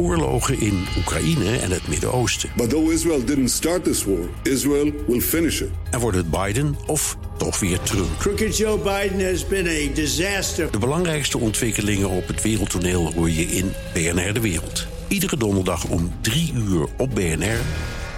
[0.00, 2.50] oorlogen in Oekraïne en het Midden-Oosten.
[2.56, 5.68] But though Israel didn't start this war, Israel will finish it.
[5.90, 8.18] En wordt het Biden of toch weer Trump?
[8.18, 10.70] Crooked Joe Biden has been a disaster.
[10.70, 14.86] De belangrijkste ontwikkelingen op het wereldtoneel hoor je in BNR De Wereld.
[15.08, 17.60] Iedere donderdag om 3 uur op BNR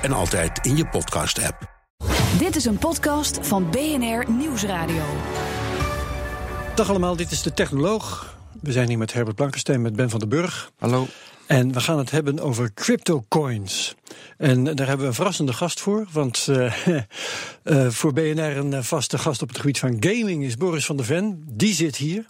[0.02, 1.70] en altijd in je podcast-app.
[2.38, 5.02] Dit is een podcast van BNR Nieuwsradio.
[6.74, 8.36] Dag allemaal, dit is de Technoloog.
[8.60, 10.70] We zijn hier met Herbert Blankenstein, met Ben van den Burg.
[10.78, 11.06] Hallo.
[11.52, 13.94] En we gaan het hebben over cryptocoins.
[14.36, 16.06] En daar hebben we een verrassende gast voor.
[16.12, 16.86] Want uh,
[17.64, 21.06] uh, voor BNR een vaste gast op het gebied van gaming is Boris van der
[21.06, 21.44] Ven.
[21.46, 22.26] Die zit hier.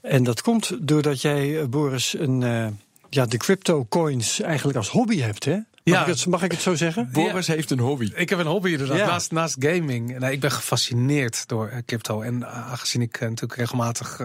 [0.00, 2.66] En dat komt doordat jij, Boris, een, uh,
[3.10, 5.58] ja, de cryptocoins eigenlijk als hobby hebt, hè?
[5.84, 6.00] Mag, ja.
[6.00, 7.08] ik het, mag ik het zo zeggen?
[7.12, 7.54] Boris ja.
[7.54, 8.12] heeft een hobby.
[8.14, 9.06] Ik heb een hobby inderdaad, ja.
[9.06, 10.18] naast, naast gaming.
[10.18, 12.20] Nee, ik ben gefascineerd door uh, crypto.
[12.20, 14.20] En uh, aangezien ik uh, natuurlijk regelmatig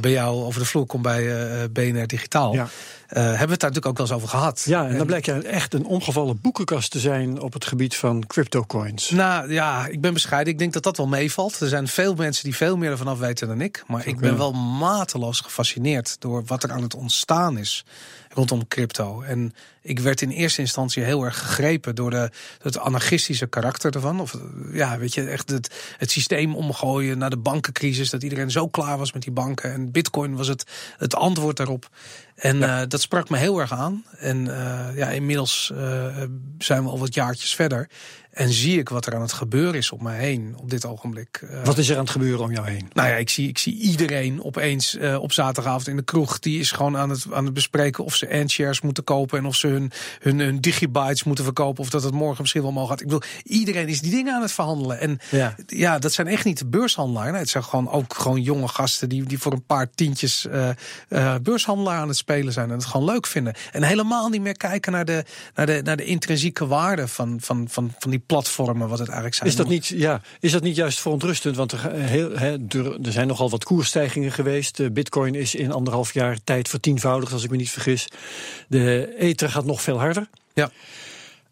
[0.00, 2.54] bij jou over de vloer kom bij BNR Digitaal...
[2.54, 2.68] Ja.
[3.08, 4.62] hebben we het daar natuurlijk ook wel eens over gehad.
[4.66, 7.40] Ja, en, en dan blijkt je echt een omgevallen boekenkast te zijn...
[7.40, 9.10] op het gebied van cryptocoins.
[9.10, 10.52] Nou ja, ik ben bescheiden.
[10.52, 11.60] Ik denk dat dat wel meevalt.
[11.60, 13.84] Er zijn veel mensen die veel meer ervan af weten dan ik.
[13.86, 17.84] Maar ik ben wel mateloos gefascineerd door wat er aan het ontstaan is
[18.28, 19.22] rondom crypto.
[19.22, 22.30] En ik werd in eerste instantie heel erg gegrepen door de,
[22.62, 24.20] het anarchistische karakter ervan.
[24.20, 24.38] Of
[24.72, 28.10] ja, weet je, echt het, het systeem omgooien naar de bankencrisis.
[28.10, 29.72] Dat iedereen zo klaar was met die banken.
[29.72, 30.64] En Bitcoin was het,
[30.98, 31.88] het antwoord daarop.
[32.34, 32.82] En ja.
[32.82, 34.04] uh, dat sprak me heel erg aan.
[34.18, 36.06] En uh, ja, inmiddels uh,
[36.58, 37.88] zijn we al wat jaartjes verder.
[38.30, 41.46] En zie ik wat er aan het gebeuren is op mij heen op dit ogenblik.
[41.64, 42.90] Wat is er aan het gebeuren om jou heen?
[42.92, 46.38] Nou ja, ik zie, ik zie iedereen opeens op zaterdagavond in de kroeg.
[46.38, 49.38] Die is gewoon aan het, aan het bespreken of ze N-shares moeten kopen.
[49.38, 51.82] En of ze hun, hun, hun digibytes moeten verkopen.
[51.82, 53.12] Of dat het morgen misschien wel mogelijk gaat.
[53.12, 55.00] Ik bedoel, iedereen is die dingen aan het verhandelen.
[55.00, 57.30] En ja, ja dat zijn echt niet de beurshandelaar.
[57.30, 60.46] Nee, het zijn gewoon ook gewoon jonge gasten die, die voor een paar tientjes
[61.08, 62.70] uh, beurshandelaar aan het spelen zijn.
[62.70, 63.54] En het gewoon leuk vinden.
[63.72, 67.66] En helemaal niet meer kijken naar de, naar de, naar de intrinsieke waarde van, van,
[67.70, 69.48] van, van die platformen, wat het eigenlijk zijn.
[69.48, 71.56] Is dat niet, ja, is dat niet juist verontrustend?
[71.56, 74.76] Want er, heel, he, er, zijn nogal wat koersstijgingen geweest.
[74.76, 78.08] De bitcoin is in anderhalf jaar tijd vertienvoudigd, als ik me niet vergis.
[78.68, 80.28] De ether gaat nog veel harder.
[80.54, 80.70] Ja.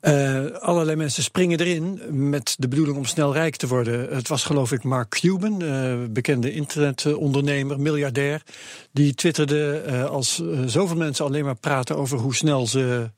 [0.03, 4.15] Uh, allerlei mensen springen erin met de bedoeling om snel rijk te worden.
[4.15, 8.43] Het was geloof ik Mark Cuban, uh, bekende internetondernemer, miljardair.
[8.93, 13.11] Die twitterde uh, als zoveel mensen alleen maar praten over hoe snel ze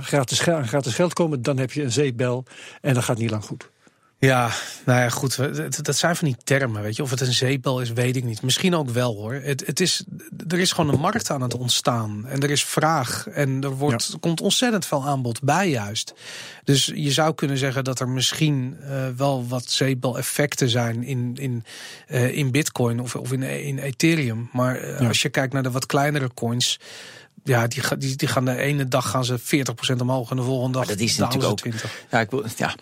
[0.00, 2.44] gratis, gratis geld komen, dan heb je een zeepbel
[2.80, 3.68] en dat gaat niet lang goed.
[4.24, 4.50] Ja,
[4.84, 5.36] nou ja, goed.
[5.84, 7.02] Dat zijn van die termen, weet je.
[7.02, 8.42] Of het een zeepbel is, weet ik niet.
[8.42, 9.34] Misschien ook wel, hoor.
[9.34, 10.04] Het, het is,
[10.48, 12.26] er is gewoon een markt aan het ontstaan.
[12.26, 13.26] En er is vraag.
[13.26, 14.18] En er wordt, ja.
[14.20, 16.14] komt ontzettend veel aanbod bij, juist.
[16.64, 21.64] Dus je zou kunnen zeggen dat er misschien uh, wel wat zeepbel-effecten zijn in, in,
[22.08, 24.48] uh, in Bitcoin of, of in, in Ethereum.
[24.52, 25.08] Maar uh, ja.
[25.08, 26.78] als je kijkt naar de wat kleinere coins
[27.44, 30.78] ja, die, die, die gaan de ene dag gaan ze 40% omhoog en de volgende
[30.78, 32.04] dag maar dat is natuurlijk ook 20.
[32.10, 32.74] Ja, ik wil, ja.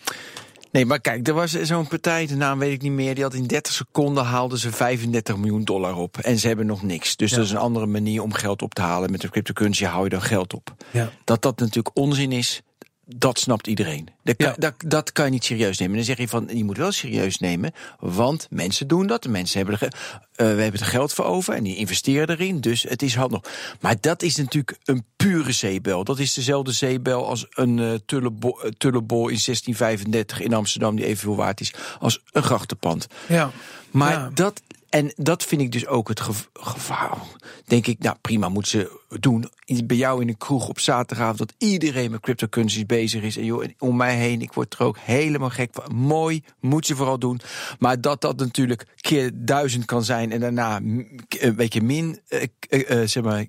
[0.73, 3.33] Nee, maar kijk, er was zo'n partij, de naam weet ik niet meer, die had
[3.33, 6.17] in 30 seconden haalden ze 35 miljoen dollar op.
[6.17, 7.15] En ze hebben nog niks.
[7.15, 7.35] Dus ja.
[7.35, 9.11] dat is een andere manier om geld op te halen.
[9.11, 10.75] Met de cryptocurrency hou je dan geld op.
[10.91, 11.11] Ja.
[11.23, 12.61] Dat dat natuurlijk onzin is,
[13.05, 14.07] dat snapt iedereen.
[14.23, 14.55] Dat kan, ja.
[14.57, 15.95] dat, dat kan je niet serieus nemen.
[15.95, 19.23] Dan zeg je van, je moet wel serieus nemen, want mensen doen dat.
[19.23, 22.61] De mensen hebben er, uh, we hebben er geld voor over en die investeren erin,
[22.61, 23.41] dus het is handig.
[23.79, 26.03] Maar dat is natuurlijk een pure zeebel.
[26.03, 31.05] Dat is dezelfde zeebel als een uh, tullebol, uh, tullebol in 1635 in Amsterdam, die
[31.05, 33.07] evenveel waard is als een grachtenpand.
[33.27, 33.51] Ja.
[33.91, 34.29] Maar ja.
[34.33, 34.61] dat
[34.93, 36.21] en dat vind ik dus ook het
[36.53, 37.17] gevaar.
[37.65, 39.49] Denk ik, nou prima, moet ze doen.
[39.85, 43.37] Bij jou in een kroeg op zaterdagavond dat iedereen met cryptocurrencies bezig is.
[43.37, 45.95] En joh, om mij heen, ik word er ook helemaal gek van.
[45.95, 47.39] Mooi, moet je vooral doen.
[47.79, 53.07] Maar dat dat natuurlijk keer duizend kan zijn en daarna een beetje min, uh, uh,
[53.07, 53.45] zeg maar,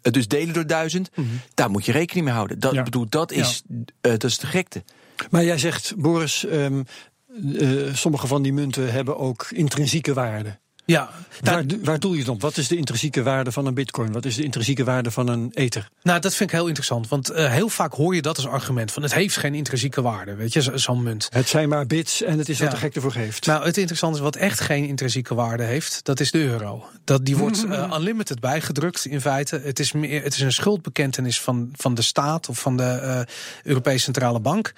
[0.00, 1.10] dus delen door duizend.
[1.14, 1.40] Mm -hmm.
[1.54, 2.58] Daar moet je rekening mee houden.
[2.58, 2.82] Dat, ja.
[2.82, 3.62] bedoel, dat is,
[4.00, 4.10] ja.
[4.10, 4.84] dat is de gekte.
[5.30, 6.84] Maar jij zegt, Boris, um,
[7.92, 10.62] sommige van die munten hebben ook intrinsieke waarde.
[10.86, 12.40] Ja, waar, waar doel je het op?
[12.40, 14.12] Wat is de intrinsieke waarde van een bitcoin?
[14.12, 15.88] Wat is de intrinsieke waarde van een ether?
[16.02, 17.08] Nou, dat vind ik heel interessant.
[17.08, 18.92] Want uh, heel vaak hoor je dat als argument.
[18.92, 20.34] Van het heeft geen intrinsieke waarde.
[20.34, 21.28] Weet je, zo'n munt.
[21.30, 22.74] Het zijn maar bits en het is wat ja.
[22.74, 23.46] de gek ervoor geeft.
[23.46, 26.00] Nou, het interessante is wat echt geen intrinsieke waarde heeft.
[26.02, 26.84] Dat is de euro.
[27.04, 29.60] Dat, die wordt uh, unlimited bijgedrukt in feite.
[29.64, 33.20] Het is, meer, het is een schuldbekentenis van, van de staat of van de uh,
[33.62, 34.72] Europese Centrale Bank.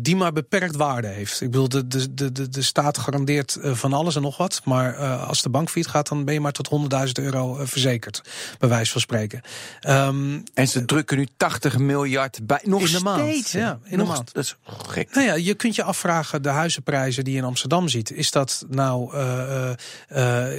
[0.00, 1.40] die maar beperkt waarde heeft.
[1.40, 4.60] Ik bedoel, de, de, de, de staat garandeert van alles en nog wat.
[4.64, 6.70] Maar als als de bank failliet gaat, dan ben je maar tot
[7.06, 8.22] 100.000 euro uh, verzekerd,
[8.58, 9.40] bij wijze van spreken.
[9.88, 13.04] Um, en ze drukken nu 80 miljard bij, nog in de steeds.
[13.04, 14.34] Maand, ja, in nog, de maand.
[14.34, 15.14] Dat is gek.
[15.14, 18.64] Nou ja, je kunt je afvragen, de huizenprijzen die je in Amsterdam ziet, is dat
[18.68, 19.16] nou,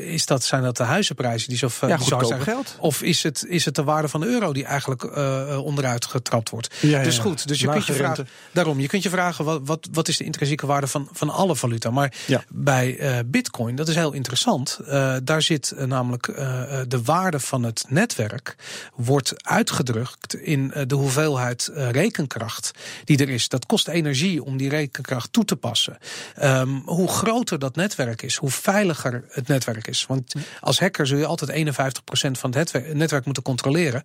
[0.02, 2.42] is dat, zijn dat de huizenprijzen die zo, ja, zijn?
[2.42, 2.76] geld?
[2.80, 5.18] Of is het, is het de waarde van de euro die eigenlijk
[5.58, 6.76] onderuit getrapt wordt?
[6.80, 9.88] Ja, dus goed, dus je kunt je vragen, daarom, je kunt je vragen, wat, wat,
[9.92, 11.90] wat is de intrinsieke waarde van, van alle valuta?
[11.90, 12.44] Maar ja.
[12.50, 14.73] bij uh, Bitcoin, dat is heel interessant.
[14.82, 16.26] Uh, daar zit uh, namelijk
[16.88, 18.56] de waarde van het netwerk
[18.96, 22.72] wordt uitgedrukt in de hoeveelheid rekenkracht
[23.04, 23.48] die er is.
[23.48, 25.98] Dat kost energie om die rekenkracht toe te passen.
[26.42, 30.06] Um, hoe groter dat netwerk is, hoe veiliger het netwerk is.
[30.06, 31.76] Want als hacker zul je altijd
[32.28, 34.04] 51% van het netwerk moeten controleren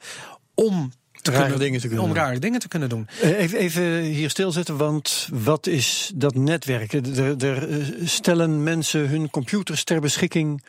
[0.55, 0.93] om
[1.33, 3.09] te rare kunnen, dingen te kunnen om rare dingen te kunnen doen.
[3.23, 6.93] Even, even hier stilzetten, want wat is dat netwerk?
[6.93, 7.69] Er, er
[8.05, 10.63] stellen mensen hun computers ter beschikking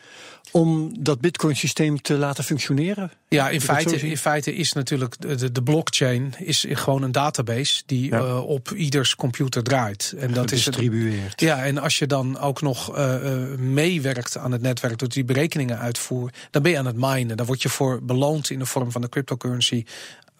[0.50, 3.10] om dat Bitcoin-systeem te laten functioneren?
[3.28, 8.10] Ja, in feite, in feite is natuurlijk de, de blockchain is gewoon een database die
[8.10, 8.18] ja.
[8.18, 10.14] uh, op ieders computer draait.
[10.18, 11.40] En dat is distribueerd.
[11.40, 13.16] Ja, en als je dan ook nog uh,
[13.58, 17.36] meewerkt aan het netwerk, door die berekeningen uitvoert, dan ben je aan het minen.
[17.36, 19.84] Dan word je voor beloond in de vorm van de cryptocurrency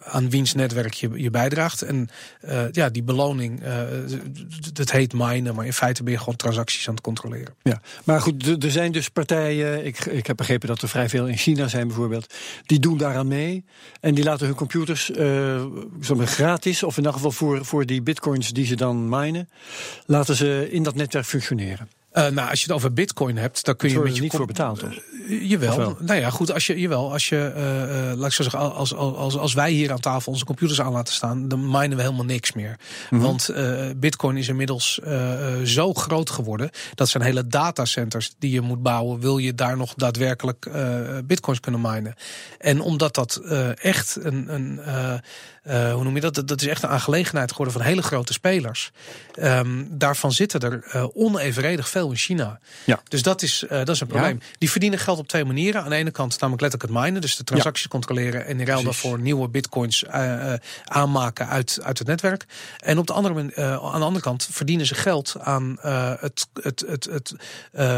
[0.03, 1.81] aan wiens netwerk je, je bijdraagt.
[1.81, 2.09] En
[2.45, 3.81] uh, ja, die beloning, uh,
[4.73, 7.53] dat heet minen, maar in feite ben je gewoon transacties aan het controleren.
[7.61, 11.27] Ja, maar goed, er zijn dus partijen, ik, ik heb begrepen dat er vrij veel
[11.27, 12.33] in China zijn bijvoorbeeld,
[12.65, 13.63] die doen daaraan mee
[13.99, 15.65] en die laten hun computers uh,
[16.09, 19.49] gratis, of in ieder geval voor, voor die bitcoins die ze dan minen,
[20.05, 21.89] laten ze in dat netwerk functioneren.
[22.13, 24.45] Uh, nou, als je het over bitcoin hebt, dan kun je met je niet voor
[24.45, 24.89] betaald, toch?
[25.27, 25.97] Uh, jawel.
[25.99, 29.15] Nou ja, goed, als je, jawel, als je, uh, laat ik zo zeggen, als, als,
[29.15, 32.25] als, als wij hier aan tafel onze computers aan laten staan, dan minen we helemaal
[32.25, 32.79] niks meer.
[33.09, 33.27] Mm -hmm.
[33.27, 33.53] Want
[33.99, 34.99] bitcoin is inmiddels
[35.63, 39.93] zo groot geworden, dat zijn hele datacenters die je moet bouwen, wil je daar nog
[39.93, 40.69] daadwerkelijk
[41.25, 42.15] bitcoins kunnen minen.
[42.57, 43.41] En omdat dat
[43.75, 44.79] echt een, een
[45.67, 46.47] uh, hoe noem je dat?
[46.47, 48.91] Dat is echt een aangelegenheid geworden van hele grote spelers.
[49.39, 52.59] Um, daarvan zitten er uh, onevenredig veel in China.
[52.85, 53.01] Ja.
[53.07, 54.37] Dus dat is, uh, dat is een probleem.
[54.39, 54.45] Ja.
[54.57, 55.83] Die verdienen geld op twee manieren.
[55.83, 57.89] Aan de ene kant namelijk letterlijk het minen, dus de transacties ja.
[57.89, 60.05] controleren en in ruil daarvoor nieuwe bitcoins
[60.85, 62.45] aanmaken uit, uit het netwerk.
[62.79, 65.77] En op de andere, aan de andere kant verdienen ze geld aan
[66.19, 67.33] het, het, het, het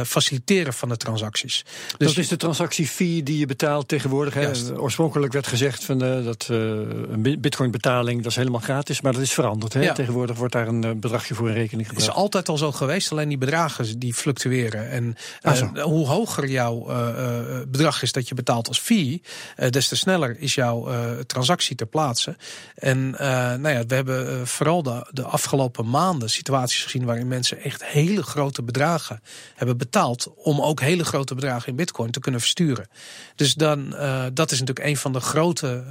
[0.08, 1.66] faciliteren van de transacties.
[1.98, 4.34] Dus dat is de transactiefee die je betaalt tegenwoordig.
[4.34, 4.52] Hè?
[4.78, 9.74] Oorspronkelijk werd gezegd van, dat een bitcoinbetaling, dat is helemaal gratis, maar dat is veranderd.
[9.74, 9.82] Hè?
[9.82, 9.94] Ja.
[9.94, 12.08] Tegenwoordig wordt daar een bedragje voor een rekening gebracht.
[12.08, 14.90] Het is altijd al zo geweest, alleen die bedragen die fluctueren.
[14.90, 17.08] En uh, hoe hoger jouw uh,
[17.68, 19.22] bedrag is dat je betaalt als fee,
[19.58, 20.88] uh, des te sneller is jouw
[21.26, 22.36] transactie ter plaatse.
[22.76, 27.86] En nou ja, we hebben vooral de, de afgelopen maanden situaties gezien waarin mensen echt
[27.86, 29.22] hele grote bedragen
[29.56, 32.88] hebben betaald om ook hele grote bedragen in bitcoin te kunnen versturen.
[33.36, 33.96] Dus dan,
[34.34, 35.84] dat is natuurlijk een van de grote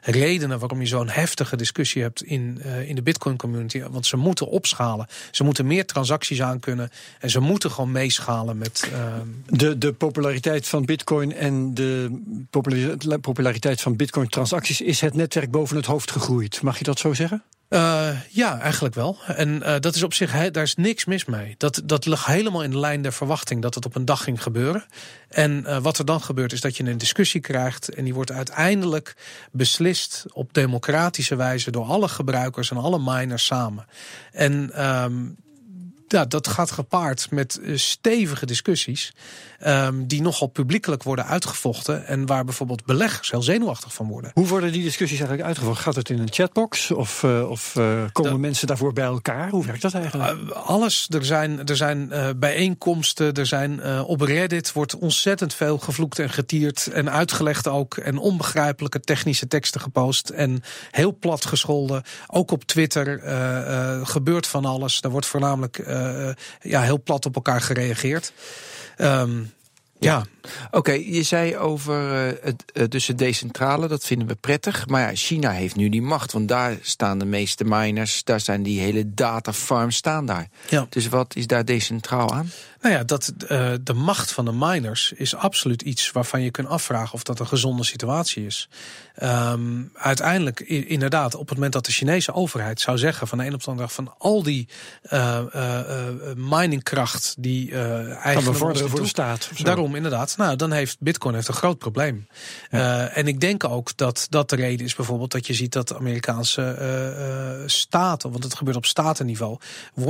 [0.00, 3.82] redenen waarom je zo'n heftige discussie hebt in, uh, in de Bitcoin community.
[3.90, 5.06] Want ze moeten opschalen.
[5.30, 6.90] Ze moeten meer transacties aan kunnen.
[7.20, 8.90] En ze moeten gewoon meeschalen met.
[8.92, 9.14] Uh...
[9.46, 12.10] De, de populariteit van Bitcoin en de
[13.20, 16.62] populariteit van Bitcoin transacties is het netwerk boven het hoofd gegroeid.
[16.62, 17.42] Mag je dat zo zeggen?
[17.72, 19.18] Uh, ja, eigenlijk wel.
[19.26, 21.54] En uh, dat is op zich, he, daar is niks mis mee.
[21.58, 24.42] Dat, dat ligt helemaal in de lijn der verwachting dat het op een dag ging
[24.42, 24.84] gebeuren.
[25.28, 27.88] En uh, wat er dan gebeurt is dat je een discussie krijgt.
[27.88, 29.16] En die wordt uiteindelijk
[29.52, 33.86] beslist op democratische wijze door alle gebruikers en alle miners samen.
[34.32, 35.36] En um,
[36.12, 39.12] ja, dat gaat gepaard met stevige discussies.
[39.66, 42.06] Um, die nogal publiekelijk worden uitgevochten.
[42.06, 44.30] En waar bijvoorbeeld beleggers heel zenuwachtig van worden.
[44.34, 45.84] Hoe worden die discussies eigenlijk uitgevochten?
[45.84, 46.90] Gaat het in een chatbox?
[46.90, 49.50] Of, uh, of uh, komen mensen daarvoor bij elkaar?
[49.50, 50.40] Hoe werkt dat eigenlijk?
[50.40, 51.06] Uh, alles.
[51.08, 53.34] Er zijn, er zijn bijeenkomsten.
[53.34, 56.86] Er zijn, op Reddit wordt ontzettend veel gevloekt en getierd.
[56.86, 57.96] En uitgelegd ook.
[57.96, 60.28] En onbegrijpelijke technische teksten gepost.
[60.28, 62.02] En heel plat gescholden.
[62.26, 63.20] Ook op Twitter
[64.06, 65.00] gebeurt van alles.
[65.00, 65.76] Daar wordt voornamelijk
[66.60, 68.32] ja, heel plat op elkaar gereageerd.
[68.98, 69.52] Um,
[70.02, 70.24] ja.
[70.66, 74.86] Oké, okay, je zei over uh, het, uh, dus het decentrale, dat vinden we prettig.
[74.86, 78.62] Maar ja, China heeft nu die macht, want daar staan de meeste miners, daar zijn
[78.62, 80.48] die hele datafarms staan daar.
[80.68, 80.86] Ja.
[80.88, 82.50] Dus wat is daar decentraal aan?
[82.82, 86.68] Nou ja, dat, uh, de macht van de miners is absoluut iets waarvan je kunt
[86.68, 88.68] afvragen of dat een gezonde situatie is.
[89.22, 93.54] Um, uiteindelijk, inderdaad, op het moment dat de Chinese overheid zou zeggen van de een
[93.54, 94.68] op de andere dag van al die
[95.12, 95.72] uh, uh,
[96.36, 97.74] miningkracht die
[98.18, 99.50] eigenlijk voor de staat.
[99.62, 100.36] Daarom inderdaad.
[100.36, 102.26] Nou, dan heeft Bitcoin heeft een groot probleem.
[102.70, 103.08] Ja.
[103.08, 105.96] en ik denk ook dat dat de reden is bijvoorbeeld dat je ziet dat de
[105.96, 109.58] Amerikaanse staten, want het gebeurt op statenniveau,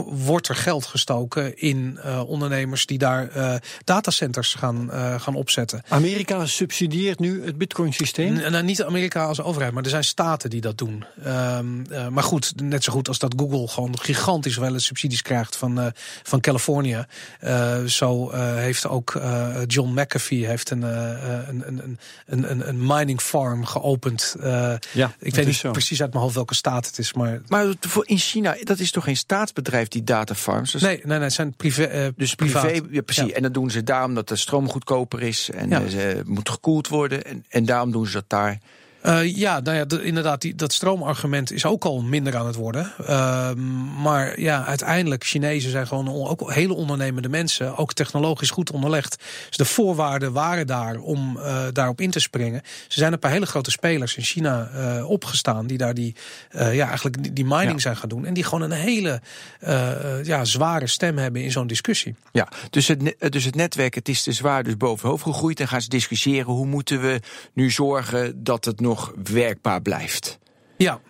[0.07, 3.54] wordt er geld gestoken in ondernemingen ondernemers die daar uh,
[3.85, 5.83] datacenters gaan, uh, gaan opzetten.
[5.88, 8.33] Amerika subsidieert nu het bitcoin-systeem?
[8.33, 11.04] Nou, niet Amerika als overheid, maar er zijn staten die dat doen.
[11.26, 15.57] Um, uh, maar goed, net zo goed als dat Google gewoon gigantisch wel subsidies krijgt
[15.57, 15.92] van,
[16.23, 17.07] van Californië.
[17.87, 19.21] zo heeft ook
[19.66, 24.37] John McAfee heeft een, een, een, een, een, een mining farm geopend.
[24.92, 25.71] ja, ik weet niet zo.
[25.71, 27.12] precies uit mijn hoofd welke staat het is.
[27.12, 27.66] Maar, maar
[28.02, 30.73] in China, dat is toch geen staatsbedrijf, die datafarms?
[30.73, 32.04] Dus nee, nee, nee, het zijn privé.
[32.04, 32.51] Uh, dus privé,
[32.90, 33.32] ja, precies.
[33.32, 35.88] En dat doen ze daarom dat de stroom goedkoper is en ja.
[35.88, 37.25] ze moet gekoeld worden.
[37.25, 38.59] En, en daarom doen ze dat daar.
[39.06, 42.92] Uh, ja, nou ja, inderdaad, die, dat stroomargument is ook al minder aan het worden.
[43.00, 43.52] Uh,
[44.02, 49.23] maar ja, uiteindelijk, Chinezen zijn gewoon ook hele ondernemende mensen, ook technologisch goed onderlegd.
[49.49, 52.62] Dus de voorwaarden waren daar om uh, daarop in te springen.
[52.88, 54.71] Ze zijn een paar hele grote spelers in China
[55.04, 56.14] opgestaan, die daar die,
[56.50, 57.78] ja, eigenlijk die, die mining ja.
[57.78, 58.26] zijn gaan doen.
[58.26, 59.21] En die gewoon een hele
[60.23, 62.14] ja, zware stem hebben in zo'n discussie.
[62.32, 65.61] Ja, dus het, dus het netwerk, het is te zwaar dus bovenhoofd gegroeid.
[65.61, 67.21] En gaan ze discussiëren hoe moeten we
[67.52, 70.38] nu zorgen dat het nog nog werkbaar blijft.
[70.76, 71.00] Ja.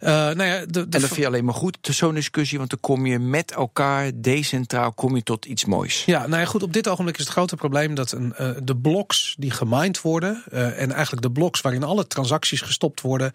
[0.00, 2.70] Uh, nou ja, de, de en dat vind je alleen maar goed, zo'n discussie, want
[2.70, 6.04] dan kom je met elkaar decentraal kom je tot iets moois.
[6.04, 8.76] Ja, nou ja, goed, op dit ogenblik is het grote probleem dat een, uh, de
[8.76, 13.32] bloks die gemined worden, uh, en eigenlijk de bloks waarin alle transacties gestopt worden,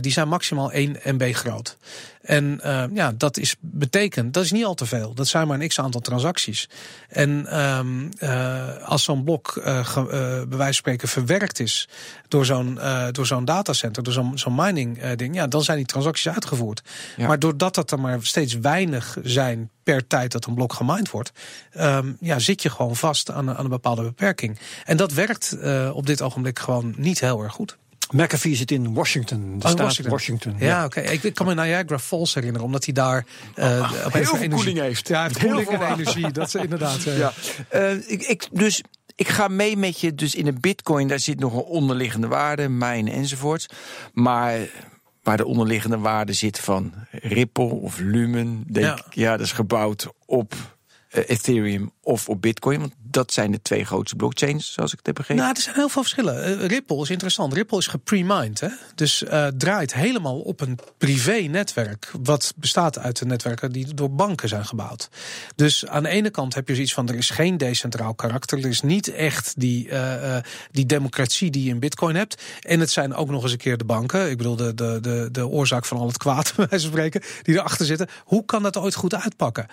[0.00, 1.76] die zijn maximaal 1 MB groot.
[2.20, 5.14] En uh, ja, dat is, betekent, dat is niet al te veel.
[5.14, 6.68] Dat zijn maar een x aantal transacties.
[7.08, 10.04] En um, uh, als zo'n blok uh, ge,
[10.48, 11.88] bij wijze van spreken verwerkt is
[12.28, 12.78] door zo'n
[13.12, 16.82] door zo'n datacenter, door zo'n zo'n mining ding, ja, dan zijn die transacties uitgevoerd.
[17.16, 17.26] Ja.
[17.26, 21.32] Maar doordat dat er maar steeds weinig zijn per tijd dat een blok gemined wordt,
[21.78, 24.58] um, ja, zit je gewoon vast aan, aan een bepaalde beperking.
[24.84, 25.56] En dat werkt
[25.92, 27.78] op dit ogenblik gewoon niet heel erg goed.
[28.10, 30.12] McAfee zit in Washington, de oh, staat Washington.
[30.12, 30.54] Washington.
[30.58, 30.84] Ja, ja.
[30.84, 30.98] oké.
[30.98, 31.18] Okay.
[31.22, 34.78] Ik, kan me Niagara Falls herinneren, omdat hij daar uh, oh, heel veel energie koeling
[34.78, 35.08] heeft.
[35.08, 36.30] Ja, heeft koeling en energie.
[36.30, 37.06] Dat is inderdaad.
[37.06, 37.32] Uh, ja.
[37.74, 38.82] Uh, ik, ik, dus
[39.14, 40.14] ik ga mee met je.
[40.14, 43.66] Dus in een bitcoin, daar zit nog een onderliggende waarde, mijn enzovoort.
[44.12, 44.58] Maar
[45.22, 49.04] waar de onderliggende waarde zit van Ripple of Lumen, denk ja.
[49.10, 50.54] ja, dat is gebouwd op
[51.10, 52.78] Ethereum of op Bitcoin?
[52.80, 55.42] Want dat zijn de twee grootste blockchains, zoals ik het heb begrepen.
[55.42, 56.60] Nou, er zijn heel veel verschillen.
[56.60, 57.52] Uh, Ripple is interessant.
[57.52, 58.62] Ripple is gepremind,
[58.94, 64.48] dus uh, draait helemaal op een privé-netwerk, wat bestaat uit de netwerken die door banken
[64.48, 65.08] zijn gebouwd.
[65.56, 68.68] Dus aan de ene kant heb je zoiets van: er is geen decentraal karakter, er
[68.68, 70.36] is niet echt die, uh,
[70.70, 72.42] die democratie die je in Bitcoin hebt.
[72.60, 74.30] En het zijn ook nog eens een keer de banken.
[74.30, 77.54] Ik bedoel, de, de, de, de oorzaak van al het kwaad, bij wijze spreken, die
[77.54, 78.08] erachter zitten.
[78.24, 79.66] Hoe kan dat ooit goed uitpakken?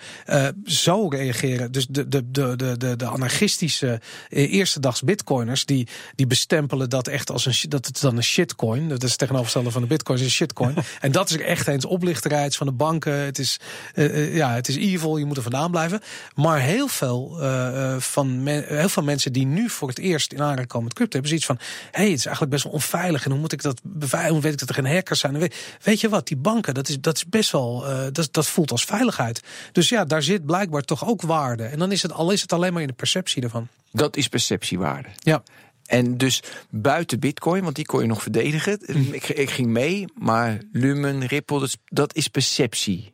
[0.64, 1.72] zo reageren.
[1.72, 6.90] Dus de, de de, de, de, de anarchistische eh, eerste dags bitcoiners, die, die bestempelen
[6.90, 8.88] dat echt als een dat het dan een shitcoin.
[8.88, 10.74] Dat is tegenovergestelde van de bitcoin, is een shitcoin.
[11.00, 13.12] en dat is echt eens oplichterheid van de banken.
[13.12, 13.60] Het is,
[13.94, 16.00] uh, ja, het is evil, je moet er vandaan blijven.
[16.34, 20.42] Maar heel veel, uh, van men, heel veel mensen die nu voor het eerst in
[20.42, 21.58] aanraking komen met crypto, hebben zoiets van:
[21.90, 23.24] hé, hey, het is eigenlijk best wel onveilig.
[23.24, 24.34] En hoe moet ik dat beveiligen?
[24.34, 25.38] Hoe weet ik dat er geen hackers zijn?
[25.38, 28.70] Weet, weet je wat, die banken, dat is, dat is best wel, dat, dat voelt
[28.70, 29.42] als veiligheid.
[29.72, 31.64] Dus ja, daar zit blijkbaar toch ook waarde.
[31.64, 33.68] En dan is het al is het alleen maar in de perceptie ervan.
[33.92, 35.08] Dat is perceptiewaarde.
[35.18, 35.42] Ja.
[35.86, 38.80] En dus buiten Bitcoin, want die kon je nog verdedigen.
[38.84, 39.12] Hm.
[39.12, 43.10] Ik, ik, ging mee, maar Lumen, Ripple, dat is, dat is perceptie.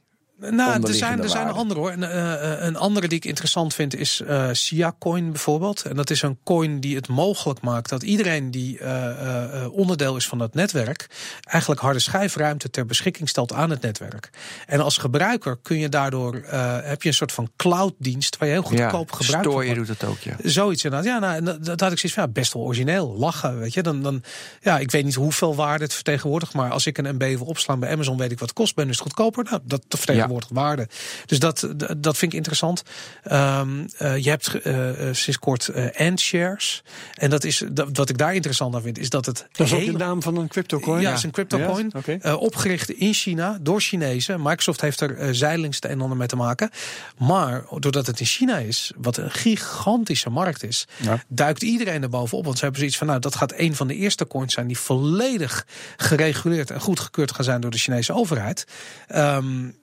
[0.50, 1.92] Nou, er zijn, er zijn andere hoor.
[1.92, 5.82] Een, uh, een andere die ik interessant vind is uh, Sia Coin bijvoorbeeld.
[5.82, 10.26] En dat is een coin die het mogelijk maakt dat iedereen die uh, onderdeel is
[10.26, 11.06] van dat netwerk,
[11.42, 14.30] eigenlijk harde schijfruimte ter beschikking stelt aan het netwerk.
[14.66, 16.42] En als gebruiker kun je daardoor
[16.82, 19.86] heb je een soort van clouddienst waar je heel goedkoop ja, gebruik van je doet
[19.86, 20.36] dat ook, ja.
[20.42, 21.08] Zoiets inderdaad.
[21.08, 23.16] Ja, nou, dat, dat had ik zoiets van ja, best wel origineel.
[23.16, 23.82] Lachen, weet je.
[23.82, 24.22] Dan, dan,
[24.60, 27.80] ja, ik weet niet hoeveel waarde het vertegenwoordigt, maar als ik een MB wil opslaan
[27.80, 28.74] bij Amazon, weet ik wat het kost.
[28.74, 29.44] Ben is het goedkoper.
[29.44, 30.88] Nou, dat vertegenwoordigt waarde.
[31.26, 32.82] Dus dat, dat vind ik interessant.
[33.32, 36.82] Um, uh, je hebt uh, sinds kort uh, shares
[37.14, 39.46] En dat is dat, wat ik daar interessant aan vind, is dat het.
[39.52, 41.00] Dat is ook de naam van een crypto coin.
[41.00, 41.92] Ja, is een crypto coin.
[41.96, 42.32] Okay.
[42.32, 44.42] opgericht in China door Chinezen.
[44.42, 46.70] Microsoft heeft er zijlings de en ander mee te maken.
[47.18, 51.22] Maar doordat het in China is, wat een gigantische markt is, ja.
[51.28, 52.44] duikt iedereen er bovenop.
[52.44, 54.78] Want ze hebben zoiets van, nou, dat gaat een van de eerste coins zijn die
[54.78, 58.66] volledig gereguleerd en goedgekeurd gaan zijn door de Chinese overheid.
[59.14, 59.76] Um,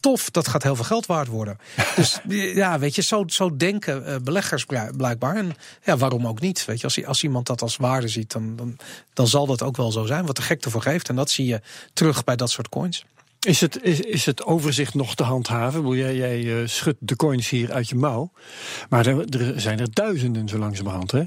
[0.00, 1.58] tof, dat gaat heel veel geld waard worden.
[1.96, 4.64] dus ja, weet je, zo, zo denken uh, beleggers
[4.96, 5.36] blijkbaar.
[5.36, 6.64] En ja, waarom ook niet?
[6.64, 8.76] Weet je, als, als iemand dat als waarde ziet, dan, dan,
[9.12, 10.26] dan zal dat ook wel zo zijn.
[10.26, 11.08] Wat de gek ervoor geeft.
[11.08, 11.60] En dat zie je
[11.92, 13.04] terug bij dat soort coins.
[13.40, 15.88] Is het, is, is het overzicht nog te handhaven?
[15.88, 18.30] Jij, jij uh, schudt de coins hier uit je mouw.
[18.88, 21.24] Maar er, er zijn er duizenden zo langzamerhand, hè?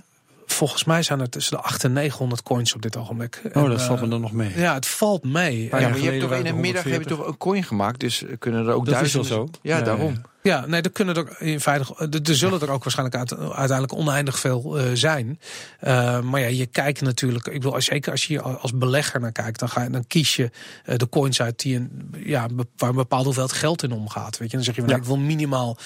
[0.52, 3.42] Volgens mij zijn er tussen de 800 en 900 coins op dit ogenblik.
[3.54, 4.52] Oh, dat valt me dan nog mee.
[4.56, 5.68] Ja, het valt mee.
[5.72, 8.00] Maar, ja, maar je hebt toch in een middag heb je toch een coin gemaakt,
[8.00, 9.30] dus kunnen er ook dat duizenden.
[9.30, 9.60] Is wel zo.
[9.62, 10.22] Ja, daarom.
[10.44, 14.80] Ja, nee, er kunnen er in feite, er zullen er ook waarschijnlijk uiteindelijk oneindig veel
[14.80, 15.40] uh, zijn.
[15.84, 19.60] Uh, maar ja, je kijkt natuurlijk, ik wil zeker als je als belegger naar kijkt,
[19.60, 20.50] dan ga je, dan kies je
[20.86, 24.38] uh, de coins uit die een, ja, waar een bepaald hoeveelheid geld in omgaat.
[24.38, 24.96] Weet je, dan zeg je, ja.
[24.96, 25.78] ik wil minimaal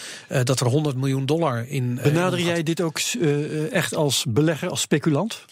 [0.43, 1.99] dat er 100 miljoen dollar in.
[2.03, 2.99] Benader jij dit ook
[3.71, 5.45] echt als belegger, als speculant?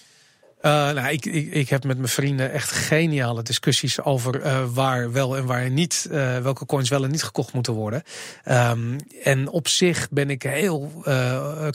[0.65, 5.11] Uh, nou, ik, ik, ik, heb met mijn vrienden echt geniale discussies over uh, waar
[5.11, 8.03] wel en waar niet, uh, welke coins wel en niet gekocht moeten worden.
[8.45, 11.03] Um, en op zich ben ik heel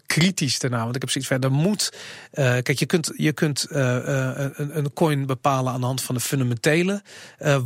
[0.07, 1.92] kritisch daarna, want ik heb zoiets van, er moet,
[2.33, 7.02] kijk, je kunt, je kunt een, een, coin bepalen aan de hand van de fundamentele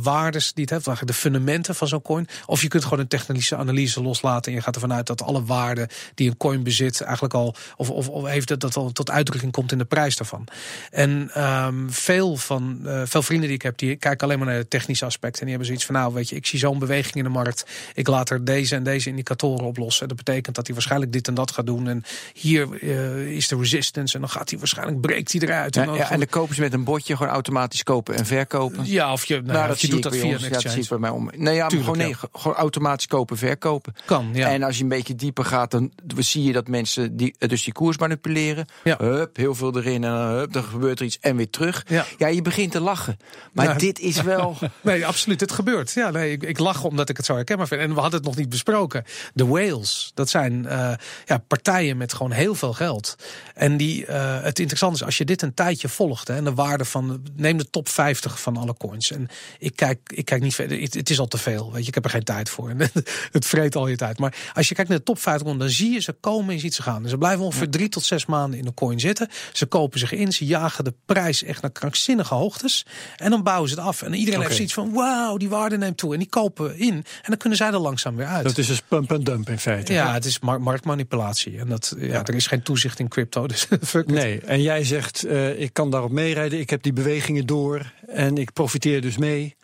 [0.01, 2.27] waardes die het heeft, de fundamenten van zo'n coin.
[2.45, 5.43] Of je kunt gewoon een technische analyse loslaten en je gaat ervan uit dat alle
[5.43, 9.11] waarden die een coin bezit eigenlijk al, of, of, of heeft dat, dat al tot
[9.11, 10.47] uitdrukking komt in de prijs daarvan.
[10.91, 14.47] En en um, veel, van, uh, veel vrienden die ik heb, die kijken alleen maar
[14.47, 15.39] naar de technische aspecten.
[15.39, 17.65] En die hebben zoiets van, nou weet je, ik zie zo'n beweging in de markt.
[17.93, 20.07] Ik laat er deze en deze indicatoren oplossen.
[20.07, 21.87] Dat betekent dat hij waarschijnlijk dit en dat gaat doen.
[21.87, 22.03] En
[22.33, 24.15] hier uh, is de resistance.
[24.15, 25.75] En dan gaat hij waarschijnlijk, breekt hij eruit.
[25.75, 28.85] Ja, en, ja, en dan kopen ze met een botje gewoon automatisch kopen en verkopen.
[28.85, 30.75] Ja, of je, nou, nou dat je doet dat via een exchange.
[30.75, 31.29] Ja, dat bij mij om.
[31.35, 33.93] Nee, ja, Tuurlijk, gewoon, nee, gewoon automatisch kopen verkopen.
[34.05, 34.49] Kan, ja.
[34.49, 37.73] En als je een beetje dieper gaat, dan zie je dat mensen die, dus die
[37.73, 38.65] koers manipuleren.
[38.83, 38.97] Ja.
[38.97, 41.85] Hup, heel veel erin en dan, hup, dan gebeurt er iets en weer terug.
[41.87, 42.05] Ja.
[42.17, 43.17] ja, je begint te lachen.
[43.51, 44.57] Maar dit is wel.
[44.81, 45.39] nee, absoluut.
[45.39, 45.91] Het gebeurt.
[45.91, 47.81] Ja, nee, ik, ik lach omdat ik het zo herkenbaar vind.
[47.81, 49.03] En we hadden het nog niet besproken.
[49.33, 50.93] De whales, dat zijn uh,
[51.25, 53.15] ja, partijen met gewoon heel veel geld.
[53.53, 56.53] En die, uh, het interessante is, als je dit een tijdje volgt, hè, en de
[56.53, 57.21] waarde van.
[57.35, 59.11] Neem de top 50 van alle coins.
[59.11, 59.27] En
[59.59, 60.81] ik kijk, ik kijk niet verder.
[60.81, 61.71] Het, het is al te veel.
[61.71, 62.73] Weet je, ik heb er geen tijd voor.
[63.31, 64.19] het vreet al je tijd.
[64.19, 66.59] Maar als je kijkt naar de top 50, dan zie je ze komen en je
[66.59, 67.03] ziet ze gaan.
[67.03, 69.29] En ze blijven ongeveer drie tot zes maanden in de coin zitten.
[69.53, 72.85] Ze kopen zich in, ze jagen de prijs echt naar krankzinnige hoogtes.
[73.15, 74.01] En dan bouwen ze het af.
[74.01, 76.13] En iedereen heeft zoiets van: wauw, die waarde neemt toe.
[76.13, 76.93] En die kopen in.
[76.93, 78.43] En dan kunnen zij er langzaam weer uit.
[78.43, 79.93] Dat is dus pump en dump in feite.
[79.93, 81.59] Ja, het is marktmanipulatie.
[81.59, 83.47] En dat, ja, er is geen toezicht in crypto.
[83.47, 83.67] Dus
[84.05, 86.59] nee, en jij zegt: uh, ik kan daarop meerijden.
[86.59, 87.91] Ik heb die bewegingen door.
[88.07, 89.55] En ik profiteer dus mee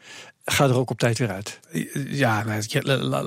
[0.52, 1.60] ga er ook op tijd weer uit.
[1.94, 2.46] Ja,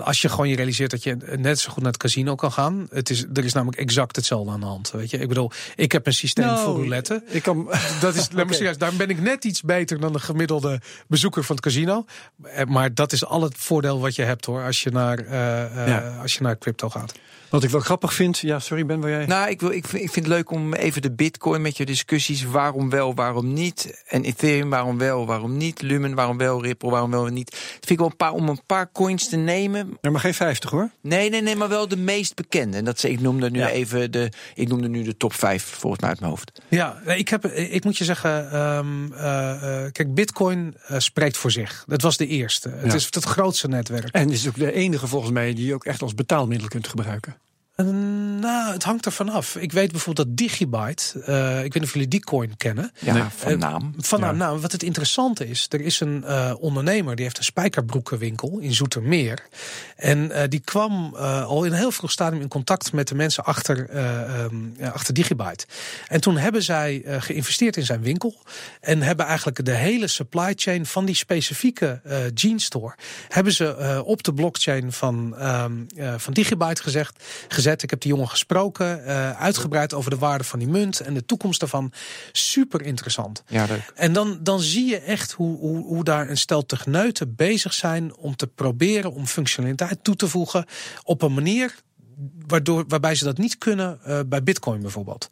[0.04, 2.86] als je gewoon je realiseert dat je net zo goed naar het casino kan gaan.
[2.90, 4.90] Het is, er is namelijk exact hetzelfde aan de hand.
[4.90, 5.18] Weet je?
[5.18, 7.22] Ik bedoel, ik heb een systeem nou, voor roulette.
[7.26, 7.64] Ik kan,
[8.00, 8.52] dat is, okay.
[8.52, 12.04] serieus, daar ben ik net iets beter dan de gemiddelde bezoeker van het casino.
[12.42, 15.88] Eh, maar dat is al het voordeel wat je hebt hoor, als je naar, uh,
[15.88, 17.12] uh, als je naar crypto gaat.
[17.52, 19.26] Wat ik wel grappig vind, ja, sorry Ben, waar jij.
[19.26, 21.84] Nou, ik, wil, ik, vind, ik vind het leuk om even de Bitcoin met je
[21.84, 22.44] discussies.
[22.44, 24.02] Waarom wel, waarom niet?
[24.06, 25.82] En Ethereum, waarom wel, waarom niet?
[25.82, 26.62] Lumen, waarom wel?
[26.62, 27.50] Ripple, waarom wel niet?
[27.50, 29.98] Dat vind ik wel een paar om een paar coins te nemen.
[30.00, 30.90] Ja, maar geen 50 hoor.
[31.00, 32.76] Nee, nee, nee, maar wel de meest bekende.
[32.76, 36.10] En dat ik noemde nu even de, ik noemde nu de top 5 volgens mij
[36.10, 36.60] uit mijn hoofd.
[36.68, 39.18] Ja, ik heb, ik moet je zeggen, um, uh,
[39.92, 41.84] kijk, Bitcoin uh, spreekt voor zich.
[41.86, 42.68] Dat was de eerste.
[42.68, 42.94] Het ja.
[42.94, 44.08] is het grootste netwerk.
[44.08, 47.41] En is ook de enige volgens mij die je ook echt als betaalmiddel kunt gebruiken.
[47.84, 49.56] Nou, het hangt er vanaf.
[49.56, 52.92] Ik weet bijvoorbeeld dat Digibyte, uh, ik weet niet of jullie die coin kennen.
[52.98, 53.94] Ja, van naam.
[53.98, 54.36] van naam.
[54.36, 58.74] Nou, wat het interessante is, er is een uh, ondernemer die heeft een spijkerbroekenwinkel in
[58.74, 59.46] Zoetermeer.
[59.96, 63.44] En uh, die kwam al in een heel vroeg stadium in contact met de mensen
[63.44, 63.96] achter,
[64.44, 65.66] um, achter Digibyte.
[66.08, 68.42] En toen hebben zij geïnvesteerd in zijn winkel.
[68.80, 72.00] En hebben eigenlijk de hele supply chain van die specifieke
[72.34, 72.94] jeans store,
[73.28, 78.28] hebben ze op de blockchain van, um, van Digibyte gezegd, gezet ik heb die jongen
[78.28, 81.92] gesproken, uh, uitgebreid over de waarde van die munt en de toekomst daarvan.
[82.32, 83.42] Super interessant.
[83.46, 83.92] Ja, leuk.
[83.94, 88.16] En dan, dan zie je echt hoe, hoe, hoe daar een stel tegneuten bezig zijn
[88.16, 90.66] om te proberen om functionaliteit toe te voegen
[91.02, 91.74] op een manier
[92.46, 95.28] waardoor, waarbij ze dat niet kunnen uh, bij Bitcoin bijvoorbeeld.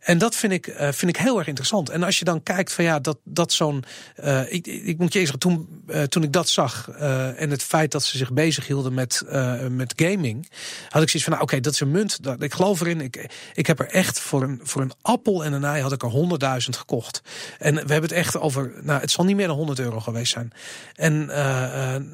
[0.00, 1.88] En dat vind ik, uh, vind ik heel erg interessant.
[1.90, 3.84] En als je dan kijkt van ja, dat, dat zo'n.
[4.24, 5.68] Uh, ik, ik moet je eens zeggen, toen,
[6.08, 6.88] toen ik dat zag
[7.36, 9.22] en het feit dat ze zich bezig hielden met,
[9.70, 10.48] met gaming,
[10.88, 12.22] had ik zoiets van nou, oké, dat is een munt.
[12.22, 13.00] Dat, ik geloof erin.
[13.00, 16.02] Ik, ik heb er echt voor een, voor een appel en een ei had ik
[16.02, 17.22] er honderdduizend gekocht.
[17.58, 18.72] En we hebben het echt over.
[18.82, 20.52] Nou, het zal niet meer dan 100 euro geweest zijn.
[20.94, 21.26] En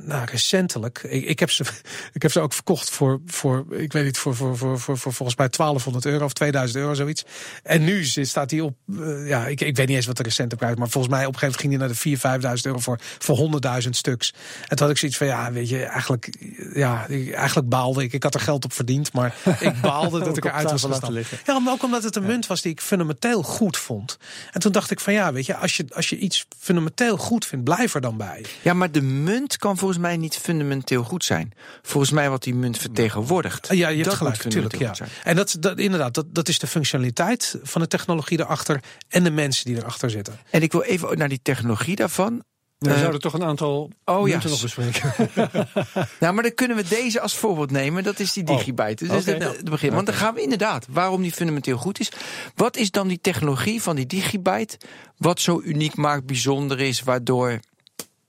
[0.06, 1.64] nou, recentelijk, ik, ik, heb ze,
[2.12, 5.12] ik heb ze ook verkocht voor, voor ik weet niet, voor, voor voor, voor, voor,
[5.12, 7.24] volgens mij 1200 euro of 2000 euro, zoiets.
[7.62, 10.56] En nu staat hij op, uh, ja, ik, ik weet niet eens wat de recente
[10.56, 12.78] prijs maar volgens mij op een gegeven moment ging hij naar de 4.000, 5.000 euro
[12.78, 13.50] voor, voor
[13.82, 14.34] 100.000 stuks.
[14.60, 16.30] En toen had ik zoiets van, ja, weet je, eigenlijk,
[16.74, 18.12] ja, eigenlijk baalde ik.
[18.12, 21.26] Ik had er geld op verdiend, maar ik baalde dat ik eruit was gestapt.
[21.46, 24.18] Ja, maar ook omdat het een munt was die ik fundamenteel goed vond.
[24.52, 27.46] En toen dacht ik van, ja, weet je, als je, als je iets fundamenteel goed
[27.46, 28.44] vindt, blijf er dan bij.
[28.62, 31.52] Ja, maar de munt kan volgens mij niet fundamenteel goed zijn.
[31.82, 33.68] Volgens mij wat die munt vertegenwoordigt.
[33.70, 34.78] Ja, je hebt gelijk natuurlijk.
[34.78, 34.94] Ja.
[35.24, 39.30] En dat, dat, inderdaad, dat, dat is de functionaliteit van de technologie erachter en de
[39.30, 40.38] mensen die erachter zitten.
[40.50, 42.42] En ik wil even naar die technologie daarvan.
[42.78, 44.40] we Eh, zouden toch een aantal oh ja.
[44.44, 45.12] nog bespreken.
[46.20, 48.02] Nou, maar dan kunnen we deze als voorbeeld nemen.
[48.02, 49.06] Dat is die digibyte.
[49.06, 49.38] Dus oké.
[49.38, 49.92] dat is het begin.
[49.92, 52.12] Want dan gaan we inderdaad, waarom die fundamenteel goed is.
[52.54, 54.78] Wat is dan die technologie van die digibyte?
[55.16, 57.60] Wat zo uniek maakt, bijzonder is, waardoor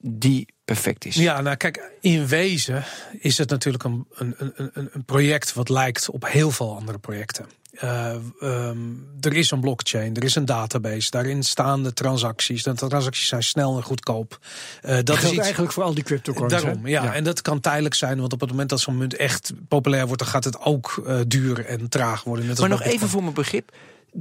[0.01, 1.15] die perfect is?
[1.15, 2.84] Ja, nou kijk, in wezen
[3.19, 7.45] is het natuurlijk een, een, een, een- project wat lijkt op heel veel andere projecten.
[7.71, 8.77] Eh, ehm,
[9.19, 12.63] er is een blockchain, er is een database, daarin staan de transacties.
[12.63, 14.39] De transacties zijn snel en goedkoop.
[14.82, 15.39] Eh, dat Dat is iets.
[15.39, 16.53] eigenlijk voor al die cryptocoins.
[16.53, 17.13] Daarom, ja.
[17.13, 20.21] En dat kan tijdelijk zijn, want op het moment dat zo'n munt echt populair wordt,
[20.21, 22.47] dan gaat het ook eh, duur en traag worden.
[22.47, 23.71] Net Maar nog even voor mijn begrip.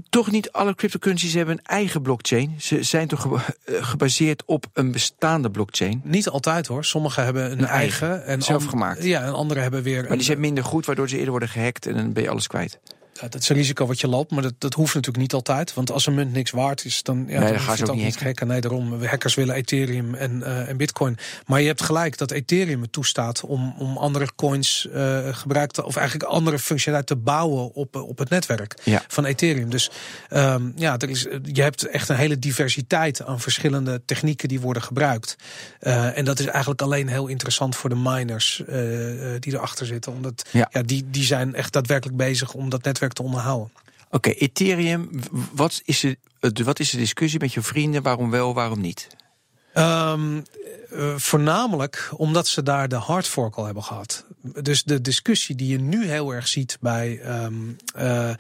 [0.09, 2.55] Toch niet alle cryptocurrencies hebben een eigen blockchain.
[2.59, 6.01] Ze zijn toch eh, gebaseerd op een bestaande blockchain.
[6.05, 6.85] Niet altijd hoor.
[6.85, 8.09] Sommigen hebben een, Een eigen.
[8.11, 9.05] eigen, en zelf gemaakt.
[9.05, 10.01] Ja, en anderen hebben weer.
[10.03, 12.29] Maar een- die zijn minder goed, waardoor ze eerder worden gehackt en dan ben je
[12.31, 12.81] alles kwijt.
[13.21, 15.75] Dat is een risico wat je loopt, maar dat, dat hoeft natuurlijk niet altijd.
[15.75, 18.23] Want als een munt niks waard is, dan, ja, dan dan gaan ze ook niet
[18.23, 18.47] hacken.
[18.47, 19.05] Nee, daarom.
[19.05, 21.17] Hackers willen Ethereum en, eh, en Bitcoin.
[21.47, 25.85] Maar je hebt gelijk dat Ethereum het toestaat om, om andere coins eh gebruik te,
[25.85, 29.03] of eigenlijk andere functionaliteit te bouwen op, eh, op het netwerk Ja.
[29.09, 29.71] van Ethereum.
[29.71, 29.91] Dus
[30.29, 34.83] ehm, ja, er is, je hebt echt een hele diversiteit aan verschillende technieken die worden
[34.83, 35.37] gebruikt.
[35.81, 39.87] Eh, en dat is eigenlijk alleen heel interessant voor de miners eh, eh, die erachter
[39.87, 40.13] zitten.
[40.13, 40.69] Omdat Ja.
[40.73, 40.83] ja.
[40.83, 43.73] die, die zijn echt daadwerkelijk bezig om dat netwerk te onderhouden.
[44.11, 45.11] Oké, Ethereum,
[45.53, 46.19] wat is, de,
[46.65, 48.03] wat is de discussie met je vrienden?
[48.03, 49.09] Waarom wel, waarom niet?
[49.73, 50.41] Ehm,
[50.91, 54.25] eh, voornamelijk omdat ze daar de hard fork al hebben gehad.
[54.63, 58.37] Dus de discussie die je nu heel erg ziet bij, eh, eh,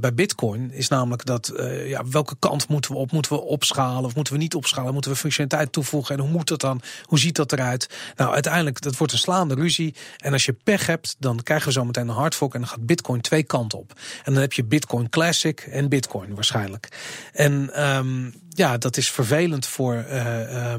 [0.00, 1.52] bij Bitcoin is namelijk dat
[1.84, 3.12] ja, welke kant moeten we op?
[3.12, 4.92] Moeten we opschalen of moeten we niet opschalen?
[4.92, 6.14] Moeten we functionaliteit toevoegen?
[6.14, 6.80] En hoe moet dat dan?
[7.02, 7.88] Hoe ziet dat eruit?
[8.16, 9.94] Nou, uiteindelijk dat wordt een slaande ruzie.
[10.18, 12.68] En als je pech hebt, dan krijgen we zo meteen een hard fork en dan
[12.68, 13.92] gaat Bitcoin twee kanten op.
[14.24, 16.88] En dan heb je Bitcoin Classic en Bitcoin waarschijnlijk.
[17.32, 20.74] En ehm, ja, dat is vervelend voor eh,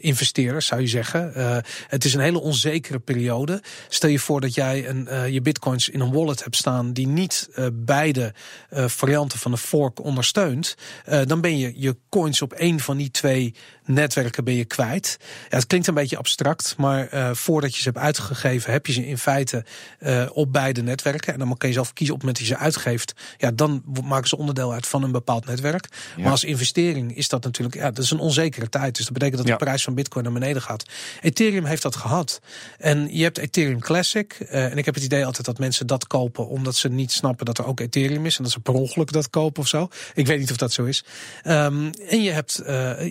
[0.00, 1.34] investeerders, zou je zeggen.
[1.34, 1.56] Eh,
[1.88, 3.62] het is een hele onzekere periode.
[3.88, 7.48] Stel je voor dat jij een, je bitcoins in een wallet hebt staan die niet
[7.72, 8.34] beide
[8.70, 10.76] varianten van de fork ondersteunt.
[11.24, 13.54] Dan ben je je coins op één van die twee
[13.94, 15.16] netwerken ben je kwijt.
[15.20, 18.92] Ja, het klinkt een beetje abstract, maar eh, voordat je ze hebt uitgegeven, heb je
[18.92, 19.64] ze in feite
[19.98, 21.32] eh, op beide netwerken.
[21.32, 23.12] En dan kan je zelf kiezen op het moment dat je ze uitgeeft.
[23.38, 25.88] Ja, dan maken ze onderdeel uit van een bepaald netwerk.
[26.18, 28.96] Maar als investering is dat natuurlijk, ja, dat is een onzekere tijd.
[28.96, 29.56] Dus dat betekent dat Ja.
[29.56, 30.84] de prijs van Bitcoin naar beneden gaat.
[31.20, 32.40] Ethereum heeft dat gehad.
[32.78, 34.32] En je hebt Ethereum Classic.
[34.40, 37.46] eh, en ik heb het idee altijd dat mensen dat kopen omdat ze niet snappen
[37.46, 38.36] dat er ook Ethereum is.
[38.36, 39.88] En dat ze per ongeluk dat kopen of zo.
[40.14, 41.04] Ik weet niet of dat zo is.
[41.42, 42.62] Ehm, en je hebt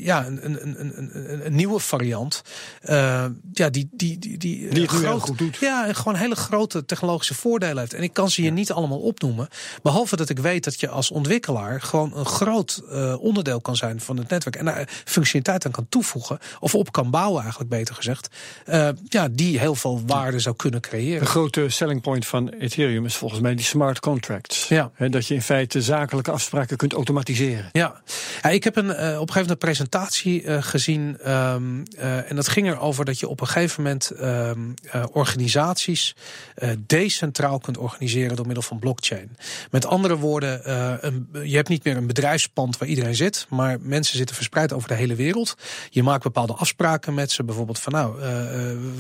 [0.02, 2.41] ja, een, een, een, een, een, een nieuwe variant.
[2.82, 5.58] eh, ja, die, die, die, die, groot- heel goed doet.
[5.60, 7.93] Ja, en gewoon hele grote technologische voordelen heeft.
[7.93, 9.47] En ik kan ze je niet allemaal opnoemen.
[9.84, 14.01] Behalve dat ik weet dat je als ontwikkelaar gewoon een groot eh, onderdeel kan zijn
[14.01, 14.55] van het netwerk.
[14.55, 16.39] En daar functionaliteit aan kan toevoegen.
[16.60, 18.27] Of op kan bouwen, eigenlijk beter gezegd.
[18.65, 21.27] eh, ja, die heel veel waarde zou kunnen De creëren.
[21.27, 24.67] grote selling point van Ethereum is volgens mij die smart contracts.
[24.67, 24.91] Ja.
[24.93, 27.69] Hè, dat je in feite zakelijke afspraken kunt automatiseren.
[27.71, 28.01] Ja,
[28.41, 31.17] ja ik heb een, op een gegeven moment een presentatie gezien.
[31.24, 34.60] ehm, eh, en dat ging erover dat je op een gegeven moment ehm,
[34.91, 36.15] eh, organisaties
[36.56, 39.38] eh, decentraal kunt organiseren door middel van blockchain.
[39.72, 40.62] Met andere woorden,
[41.43, 44.93] je hebt niet meer een bedrijfspand waar iedereen zit, maar mensen zitten verspreid over de
[44.93, 45.56] hele wereld.
[45.89, 48.19] Je maakt bepaalde afspraken met ze, bijvoorbeeld van nou,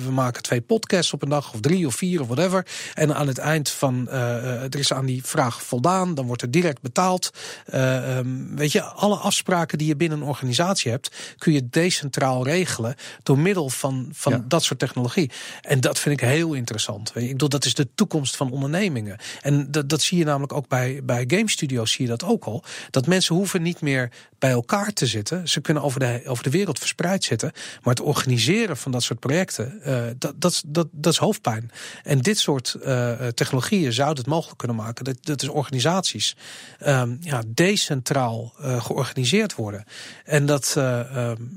[0.05, 2.65] we maken twee podcasts op een dag of drie of vier of whatever.
[2.93, 6.81] En aan het eind van, er is aan die vraag voldaan, dan wordt er direct
[6.81, 7.31] betaald.
[7.65, 12.43] Eh, ehm, weet je, alle afspraken die je binnen een organisatie hebt, kun je decentraal
[12.43, 14.43] regelen door middel van, van Ja.
[14.47, 15.31] dat soort technologie.
[15.61, 17.11] En dat vind ik heel interessant.
[17.15, 19.17] Ik bedoel, dat is de toekomst van ondernemingen.
[19.41, 22.43] En dat, dat zie je namelijk ook bij, bij game studios, zie je dat ook
[22.43, 22.63] al.
[22.89, 25.47] Dat mensen hoeven niet meer bij elkaar te zitten.
[25.49, 27.51] Ze kunnen over de, over de wereld verspreid zitten.
[27.83, 31.71] Maar het organiseren van dat soort projecten, eh, dat, dat, is- dat, dat is hoofdpijn.
[32.03, 35.03] En dit soort eh, technologieën zouden het mogelijk kunnen maken.
[35.05, 36.35] Dat, dat is organisaties
[36.79, 39.83] ehm, ja, decentraal eh, georganiseerd worden.
[40.25, 40.75] En dat,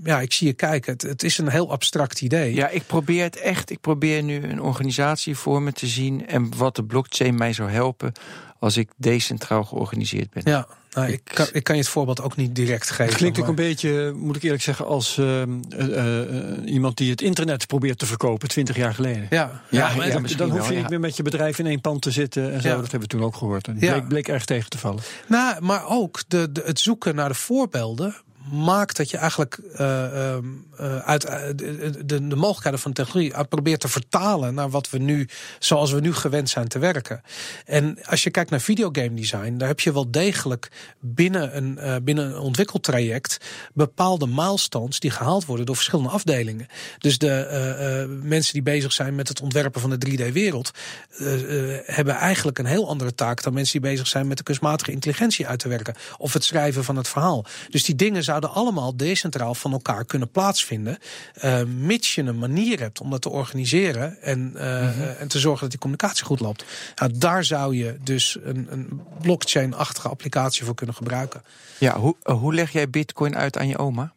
[0.04, 0.92] ja, ik zie je kijken.
[0.92, 2.54] Het, het is een heel abstract idee.
[2.54, 3.70] Ja, ik probeer het echt.
[3.70, 7.70] Ik probeer nu een organisatie voor me te zien en wat de blockchain mij zou
[7.70, 8.12] helpen
[8.58, 10.42] als ik decentraal georganiseerd ben.
[10.46, 13.04] Ja, nou, ik, kan, ik kan je het voorbeeld ook niet direct geven.
[13.04, 16.96] Het klinkt ook maar- een beetje, moet ik eerlijk zeggen, als ehm, eh, eh, iemand
[16.96, 19.26] die het internet probeert te verkopen 20 jaar geleden.
[19.30, 21.80] Ja, Ja, ja, maar ja, dan, hoef je niet meer met je bedrijf in één
[21.80, 22.68] pand te zitten en zo.
[22.68, 22.74] Ja.
[22.74, 23.68] Dat hebben we toen ook gehoord.
[23.68, 23.92] En Ja.
[23.92, 25.02] bleek, bleek erg tegen te vallen.
[25.26, 28.16] Nou, maar ook de, de, het zoeken naar de voorbeelden
[28.50, 30.36] maakt dat je eigenlijk uh,
[30.80, 31.22] uh, uit
[31.56, 35.28] de, de, de, mogelijkheden van de technologie probeert te vertalen naar wat we nu,
[35.58, 37.22] zoals we nu gewend zijn te werken.
[37.64, 42.26] En als je kijkt naar videogame design, daar heb je wel degelijk binnen een, binnen
[42.26, 43.36] een ontwikkeltraject
[43.74, 46.66] bepaalde milestones die gehaald worden door verschillende afdelingen.
[46.98, 50.70] Dus de mensen die bezig zijn met het ontwerpen van de 3D-wereld
[51.84, 55.46] hebben eigenlijk een heel andere taak dan mensen die bezig zijn met de kunstmatige intelligentie
[55.46, 57.44] uit te werken of het schrijven van het verhaal.
[57.70, 60.98] Dus die dingen zouden allemaal decentraal van elkaar kunnen plaatsvinden.
[61.44, 65.60] Uh, mits je een manier hebt om dat te organiseren en, uh, en te zorgen
[65.60, 66.64] dat die communicatie goed loopt.
[66.94, 71.42] Nou, daar zou je dus een, een blockchain-achtige applicatie voor kunnen gebruiken.
[71.78, 74.12] Ja, hoe, hoe leg jij Bitcoin uit aan je oma?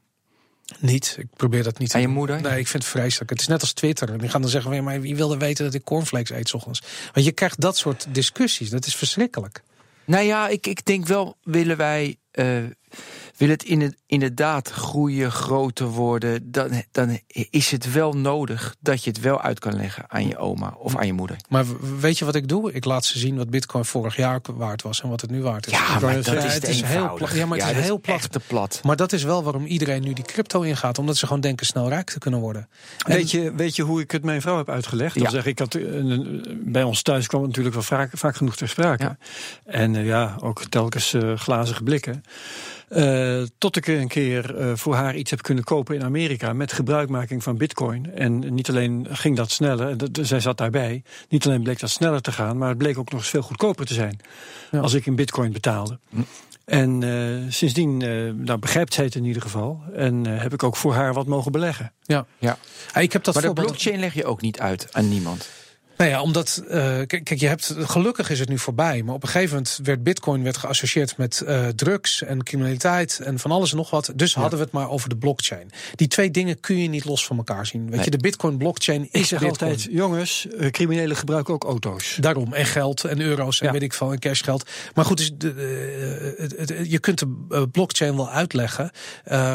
[0.79, 1.15] Niet.
[1.19, 2.41] Ik probeer dat niet Aan je moeder?
[2.41, 3.29] Nee, ik vind het vreselijk.
[3.29, 4.11] Het is net als Twitter.
[4.11, 6.81] En die gaan dan zeggen: maar wie wilde weten dat ik cornflakes eet ochtends?
[7.13, 8.69] Want je krijgt dat soort discussies.
[8.69, 9.63] Dat is verschrikkelijk.
[10.05, 12.17] Nou ja, ik, ik denk wel, willen wij.
[12.33, 12.63] Uh,
[13.37, 17.19] wil het inderdaad groeien, groter worden, dan, dan
[17.49, 20.95] is het wel nodig dat je het wel uit kan leggen aan je oma of
[20.95, 21.37] aan je moeder.
[21.49, 21.65] Maar
[21.99, 22.71] weet je wat ik doe?
[22.71, 25.67] Ik laat ze zien wat Bitcoin vorig jaar waard was en wat het nu waard
[25.67, 25.71] is.
[25.71, 27.31] Ja, maar dat is, het is heel plat.
[27.31, 28.31] Ja, maar het is heel plat.
[28.31, 28.79] te plat.
[28.83, 31.89] Maar dat is wel waarom iedereen nu die crypto ingaat, omdat ze gewoon denken snel
[31.89, 32.67] rijk te kunnen worden.
[33.07, 35.19] weet, je, weet je hoe ik het mijn vrouw heb uitgelegd?
[35.19, 35.77] Dan zeg ik, had,
[36.49, 39.17] bij ons thuis kwam het natuurlijk wel vaak, vaak genoeg ter sprake.
[39.65, 42.23] En uh, ja, ook telkens uh, glazige blikken.
[42.89, 46.71] Uh, tot ik een keer uh, voor haar iets heb kunnen kopen in Amerika met
[46.71, 48.13] gebruikmaking van bitcoin.
[48.13, 51.03] En niet alleen ging dat sneller, zij zat daarbij.
[51.29, 53.85] Niet alleen bleek dat sneller te gaan, maar het bleek ook nog eens veel goedkoper
[53.85, 54.19] te zijn.
[54.71, 54.79] Ja.
[54.79, 55.99] Als ik in bitcoin betaalde.
[56.09, 56.21] Hm.
[56.65, 57.97] En uh, sindsdien
[58.43, 59.81] nou, begrijpt zij het in ieder geval.
[59.93, 61.93] En heb ik ook voor haar wat mogen beleggen.
[62.01, 62.57] Ja, ja.
[62.99, 65.49] ik heb dat maar de blockchain leg je ook niet uit aan niemand.
[65.97, 66.71] Nou ja, omdat, uh,
[67.07, 69.03] kijk, je hebt, gelukkig is het nu voorbij.
[69.03, 73.39] Maar op een gegeven moment werd Bitcoin werd geassocieerd met uh, drugs en criminaliteit en
[73.39, 74.11] van alles en nog wat.
[74.15, 75.71] Dus hadden we het maar over de blockchain.
[75.95, 77.89] Die twee dingen kun je niet los van elkaar zien.
[77.89, 79.71] Weet je, de Bitcoin-blockchain is zeg Bitcoin.
[79.71, 82.17] altijd, jongens, uh, criminelen gebruiken ook auto's.
[82.21, 84.69] Daarom, en geld en euro's en weet ik veel, en cashgeld.
[84.93, 88.91] Maar goed, dus de, je kunt de blockchain wel uitleggen,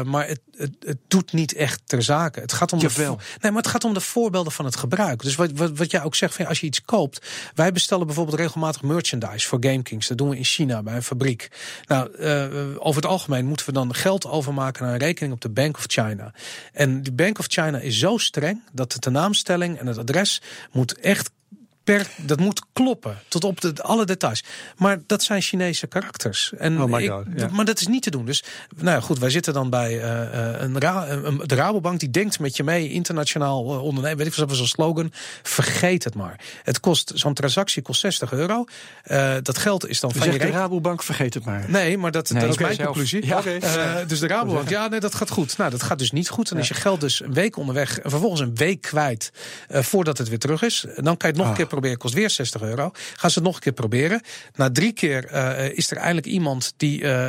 [0.04, 2.40] maar het, het, het, doet niet echt ter zake.
[2.40, 5.22] Het gaat om de, nee, maar het gaat om de voorbeelden van het gebruik.
[5.22, 7.26] Dus wat, wat, wat jij ook zegt als je iets koopt.
[7.54, 10.08] Wij bestellen bijvoorbeeld regelmatig merchandise voor GameKings.
[10.08, 11.48] Dat doen we in China bij een fabriek.
[11.86, 12.46] Nou, uh,
[12.78, 15.84] over het algemeen moeten we dan geld overmaken naar een rekening op de Bank of
[15.86, 16.32] China.
[16.72, 20.98] En die Bank of China is zo streng dat de tenaamstelling en het adres moet
[20.98, 21.30] echt
[22.16, 24.44] dat moet kloppen tot op de, alle details.
[24.76, 26.52] Maar dat zijn Chinese karakters.
[26.58, 28.24] En oh ik, God, Maar dat is niet te doen.
[28.24, 28.44] Dus
[28.76, 32.38] nou ja, goed, wij zitten dan bij uh, een, Ra een, de Rabobank die denkt
[32.38, 34.18] met je mee, internationaal uh, ondernemen.
[34.18, 35.12] Weet ik wat zo'n slogan.
[35.42, 36.40] Vergeet het maar.
[36.62, 38.64] Het kost zo'n transactie kost 60 euro.
[39.06, 41.64] Uh, dat geld is dan van je de Rabobank vergeet het maar.
[41.68, 43.26] Nee, maar dat, dat is mijn conclusie.
[43.26, 43.38] Ja.
[43.38, 44.06] Okay.
[44.06, 45.56] dus de Rabobank, ja, nee, dat gaat goed.
[45.56, 46.48] Nou, dat gaat dus niet goed.
[46.48, 49.32] Dan is je geld dus een week onderweg en vervolgens een week kwijt
[49.68, 50.86] voordat het weer terug is.
[50.94, 51.56] Dan kan je het nog een ah.
[51.56, 52.90] keer proberen, kost weer 60 euro.
[52.92, 54.20] Gaan ze het nog een keer proberen.
[54.54, 57.26] Na drie keer uh, is er eindelijk iemand die uh,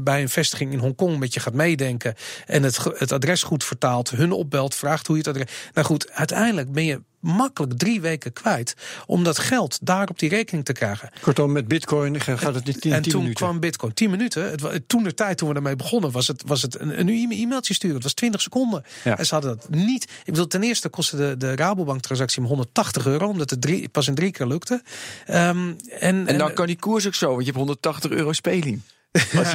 [0.00, 2.14] bij een vestiging in Hongkong met je gaat meedenken.
[2.46, 5.52] En het, het adres goed vertaalt, hun opbelt, vraagt hoe je het adres.
[5.74, 8.74] Nou goed, uiteindelijk ben je makkelijk drie weken kwijt
[9.06, 11.10] om dat geld daar op die rekening te krijgen.
[11.20, 13.34] Kortom, met bitcoin gaat het niet tien, En toen minuten.
[13.34, 14.50] kwam bitcoin tien minuten.
[14.50, 17.74] Het, toen de tijd toen we ermee begonnen was het, was het een, een e-mailtje
[17.74, 17.96] sturen.
[17.96, 18.84] Het was 20 seconden.
[19.04, 20.02] En ze hadden dat niet.
[20.02, 24.06] Ik bedoel, ten eerste kostte de, de Rabobank transactie 180 euro, omdat het drie, pas
[24.08, 24.82] in drie keer lukte.
[25.28, 28.80] Um, en, en dan kan die koers ook zo, want je hebt 180 euro speling.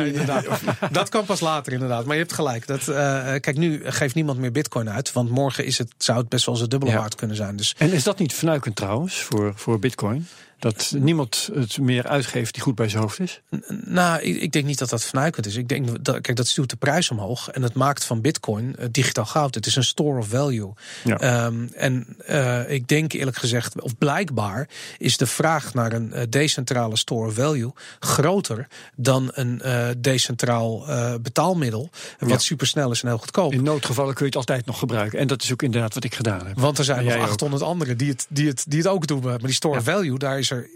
[0.06, 0.46] Inderdaad.
[0.92, 2.06] dat kan pas later, inderdaad.
[2.06, 2.68] Maar je hebt gelijk.
[2.68, 5.12] Dat, uh, kijk, nu geeft niemand meer bitcoin uit.
[5.12, 7.56] Want morgen is het, zou het best wel eens dubbele waard kunnen zijn.
[7.56, 7.76] Dus.
[7.78, 10.28] En is dat niet fnuikend trouwens voor, voor bitcoin?
[10.64, 13.42] Dat niemand het meer uitgeeft die goed bij zijn hoofd is?
[13.86, 15.56] Nou, ik, ik denk niet dat dat vernuikend is.
[15.56, 17.50] Ik denk dat, kijk, dat stuurt de prijs omhoog.
[17.50, 19.56] En het maakt van Bitcoin uh, digitaal goud.
[19.56, 20.74] Het is een store of value.
[21.04, 21.46] Ja.
[21.46, 26.22] Um, en uh, ik denk eerlijk gezegd, of blijkbaar, is de vraag naar een uh,
[26.30, 29.62] decentrale store of value groter dan een
[29.98, 30.86] decentraal
[31.22, 31.90] betaalmiddel.
[32.20, 32.38] Wat ja.
[32.38, 33.54] supersnel is en heel goedkoop.
[33.54, 35.20] In noodgevallen kun je het altijd nog gebruiken.
[35.20, 36.60] En dat is ook inderdaad wat ik gedaan heb.
[36.60, 37.70] Want er zijn nog 800 ook.
[37.70, 39.22] anderen die het, die, het, die het ook doen.
[39.24, 40.70] Maar die store of value, daar is er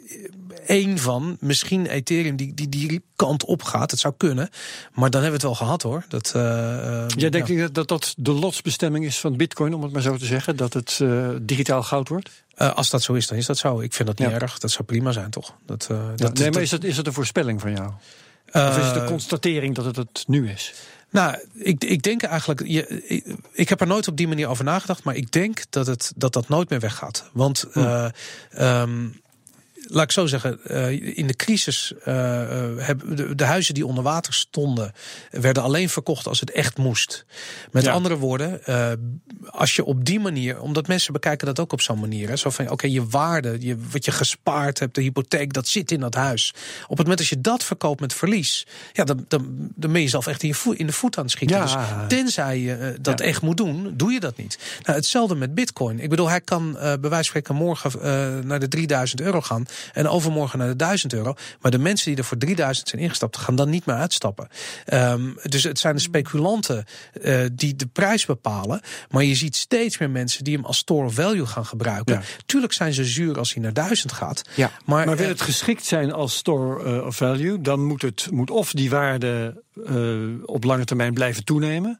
[0.65, 1.37] één van.
[1.39, 3.91] Misschien Ethereum die, die die kant op gaat.
[3.91, 4.49] Het zou kunnen.
[4.93, 6.05] Maar dan hebben we het wel gehad hoor.
[6.07, 7.67] Dat, uh, Jij denkt ja.
[7.71, 10.55] dat dat de lotsbestemming is van Bitcoin, om het maar zo te zeggen?
[10.55, 12.29] Dat het uh, digitaal goud wordt?
[12.57, 13.79] Uh, als dat zo is, dan is dat zo.
[13.79, 14.39] Ik vind dat niet ja.
[14.39, 14.59] erg.
[14.59, 15.53] Dat zou prima zijn, toch?
[15.65, 17.91] Dat, dat, nee, maar is dat, is dat een voorspelling van jou?
[18.51, 20.73] Of is het een constatering dat het het nu is?
[21.09, 22.67] Nou, ik, ik denk eigenlijk.
[22.67, 25.03] Je, ik, ik, heb er nooit op die manier over nagedacht.
[25.03, 27.29] Maar ik denk dat het, dat, dat nooit meer weggaat.
[27.33, 27.65] Want.
[28.59, 29.19] Um,
[29.87, 32.05] laat ik zo zeggen, uh, in de crisis uh,
[32.77, 34.93] hebben de, de, huizen die onder water stonden,
[35.31, 37.25] werden alleen verkocht als het echt moest.
[37.71, 37.91] Met ja.
[37.91, 38.61] andere woorden,
[39.45, 42.49] als je op die manier, omdat mensen bekijken dat ook op zo'n manier, hè, zo
[42.49, 46.15] van oké, je waarde, je, wat je gespaard hebt, de hypotheek, dat zit in dat
[46.15, 46.53] huis.
[46.83, 50.07] Op het moment dat je dat verkoopt met verlies, ja, dan, dan, dan ben je
[50.07, 51.57] zelf echt in, je voet, in de voet aan het schieten.
[51.57, 51.63] Ja.
[51.63, 54.57] Dus tenzij je dat echt moet doen, doe je dat niet.
[54.83, 55.99] Nou, hetzelfde met Bitcoin.
[55.99, 60.07] Ik bedoel, hij kan bij wijze van spreken morgen naar de 3000 euro gaan en
[60.07, 61.33] overmorgen naar de 1000 euro.
[61.61, 64.47] Maar de mensen die er voor 3000 zijn ingestapt, gaan dan niet meer uitstappen.
[64.93, 66.85] Um, dus het zijn de speculanten
[67.21, 68.81] uh, die de prijs bepalen.
[69.09, 72.15] Maar je ziet steeds meer mensen die hem als store of value gaan gebruiken.
[72.15, 72.21] Ja.
[72.45, 74.41] Tuurlijk zijn ze zuur als hij naar 1000 gaat.
[74.55, 74.71] Ja.
[74.85, 78.27] Maar, maar wil uh, het geschikt zijn als store uh, of value, dan moet het
[78.31, 79.65] moet of die waarde
[80.45, 81.97] op lange termijn blijven toenemen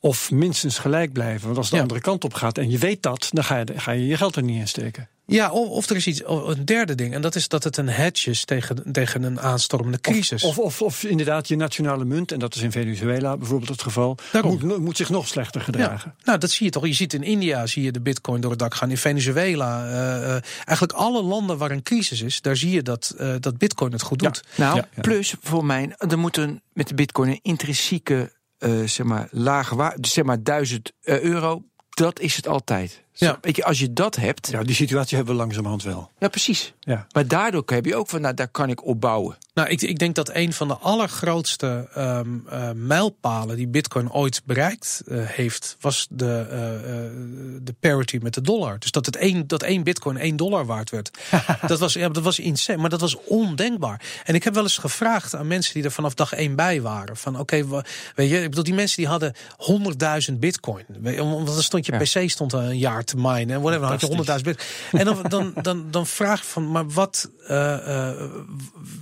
[0.00, 1.46] of minstens gelijk blijven.
[1.46, 3.92] Want als de andere kant op gaat en je weet dat, dan ga je, ga
[3.92, 5.08] je je geld er niet in steken.
[5.26, 7.14] Ja, of, of, er is iets, een derde ding.
[7.14, 10.44] En dat is dat het een hedge is tegen, tegen een aanstormende crisis.
[10.44, 14.16] Of, of, of, inderdaad je nationale munt, en dat is in Venezuela bijvoorbeeld het geval,
[14.42, 16.14] moet, moet, zich nog slechter gedragen.
[16.18, 16.86] Ja, nou, dat zie je toch.
[16.86, 18.90] Je ziet in India zie je de bitcoin door het dak gaan.
[18.90, 20.30] In Venezuela, uh,
[20.64, 24.02] eigenlijk alle landen waar een crisis is, daar zie je dat, uh, dat bitcoin het
[24.02, 24.42] goed doet.
[24.56, 29.28] Nou, plus voor mij, er moet een, met de bitcoin een intrinsieke uh, zeg maar,
[29.76, 33.05] waarde, zeg maar 1000 euro, dat is het altijd.
[33.18, 33.38] Ja.
[33.40, 34.48] Weet je, als je dat hebt.
[34.50, 36.10] Ja, die situatie hebben we langzamerhand wel.
[36.18, 36.74] Ja, precies.
[36.80, 37.06] Ja.
[37.12, 39.36] Maar daardoor heb je ook van, nou, daar kan ik op bouwen.
[39.54, 44.42] Nou, ik, ik denk dat een van de allergrootste um, uh, mijlpalen die Bitcoin ooit
[44.44, 48.78] bereikt uh, heeft, was de, uh, de parity met de dollar.
[48.78, 51.10] Dus dat, het één, dat één Bitcoin één dollar waard werd.
[51.66, 54.00] dat, was, ja, dat was insane, maar dat was ondenkbaar.
[54.24, 57.16] En ik heb wel eens gevraagd aan mensen die er vanaf dag één bij waren:
[57.16, 57.82] van oké, okay,
[58.14, 59.34] weet je, ik bedoel, die mensen die hadden
[60.30, 60.84] 100.000 Bitcoin.
[60.88, 61.98] Want dan stond je ja.
[62.22, 65.00] PC stond een jaar te minen en whatever, dan had je honderdduizend Bitcoin.
[65.00, 67.30] En dan, dan, dan, dan vraag je van, maar wat,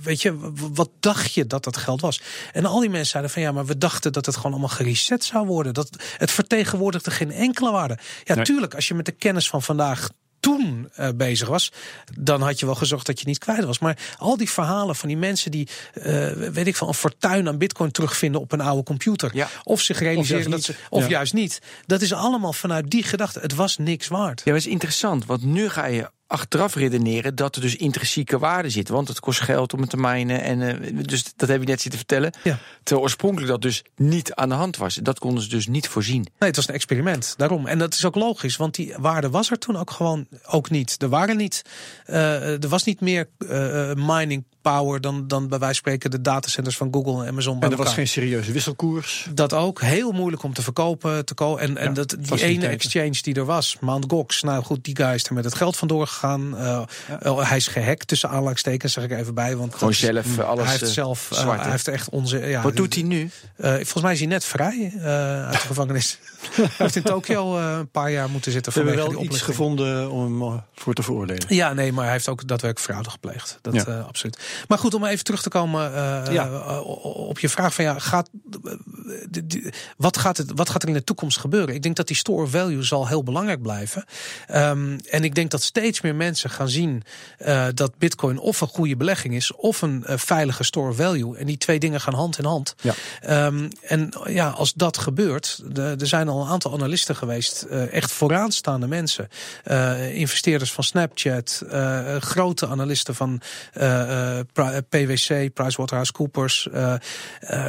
[0.03, 2.21] weet je wat dacht je dat dat geld was?
[2.53, 5.23] En al die mensen zeiden van ja, maar we dachten dat het gewoon allemaal gereset
[5.23, 5.73] zou worden.
[5.73, 7.97] Dat het vertegenwoordigde geen enkele waarde.
[8.23, 10.09] Ja, tuurlijk, als je met de kennis van vandaag
[10.45, 11.71] toen uh, bezig was,
[12.19, 13.79] dan had je wel gezorgd dat je niet kwijt was.
[13.79, 17.57] Maar al die verhalen van die mensen die, uh, weet ik van, een fortuin aan
[17.57, 19.29] bitcoin terugvinden op een oude computer.
[19.33, 19.47] Ja.
[19.63, 21.61] Of zich realiseren dat ze, of juist niet.
[21.85, 23.39] Dat is allemaal vanuit die gedachte.
[23.39, 24.41] Het was niks waard.
[24.43, 28.69] Ja, dat is interessant, want nu ga je achteraf redeneren dat er dus intrinsieke waarde
[28.69, 28.89] zit.
[28.89, 30.41] Want het kost geld om het te mijnen.
[30.41, 32.33] En, uh, dus dat heb je net zitten vertellen.
[32.43, 32.59] Ja.
[32.83, 34.95] Terwijl oorspronkelijk dat dus niet aan de hand was.
[34.95, 36.21] Dat konden ze dus niet voorzien.
[36.21, 37.33] Nee, het was een experiment.
[37.37, 37.67] Daarom.
[37.67, 38.55] En dat is ook logisch.
[38.55, 40.95] Want die waarde was er toen ook gewoon ook niet.
[41.01, 41.61] Er waren niet.
[42.07, 46.21] Uh, er was niet meer uh, mining power dan, dan bij wijze van spreken de
[46.21, 47.61] datacenters van Google en Amazon.
[47.61, 49.27] En er was geen serieuze wisselkoers.
[49.33, 49.81] Dat ook.
[49.81, 51.25] Heel moeilijk om te verkopen.
[51.25, 54.05] Te ko en en dat, die ene exchange die er was, Mt.
[54.07, 54.41] Gox.
[54.41, 56.53] Nou goed, die guy is er met het geld vandoor gegaan.
[56.53, 56.81] Uh,
[57.23, 59.55] uh, hij is gehackt tussen aanleidingstekens, zeg ik even bij.
[59.55, 62.37] Want Gewoon zelf is, alles Hij heeft zelf, uh, hij heeft echt onze...
[62.37, 63.29] Ja, Wat doet hij nu?
[63.57, 64.91] volgens mij is hij net vrij
[65.45, 66.19] uit de gevangenis.
[66.53, 68.73] Hij heeft in Tokio een paar jaar moeten zitten.
[68.73, 71.45] We hebben wel iets gevonden om hem voor te veroordelen.
[71.47, 73.59] Ja, nee, maar hij heeft ook daadwerkelijk fraude gepleegd.
[73.61, 74.39] Dat absoluut.
[74.67, 76.47] Maar goed, om even terug te komen uh, ja.
[76.47, 76.79] uh,
[77.27, 78.29] op je vraag van ja, gaat,
[79.97, 81.75] wat, gaat het, wat gaat er in de toekomst gebeuren?
[81.75, 84.05] Ik denk dat die store value zal heel belangrijk blijven.
[84.51, 87.03] Um, en ik denk dat steeds meer mensen gaan zien
[87.73, 91.37] dat Bitcoin of een goede belegging is, of een veilige store value.
[91.37, 92.75] En die twee dingen gaan hand in hand.
[92.81, 93.45] Ja.
[93.45, 98.87] Um, en ja, als dat gebeurt, er zijn al een aantal analisten geweest, echt vooraanstaande
[98.87, 99.29] mensen,
[100.11, 101.63] investeerders van Snapchat,
[102.19, 103.41] grote analisten van
[104.89, 106.67] PwC, PricewaterhouseCoopers,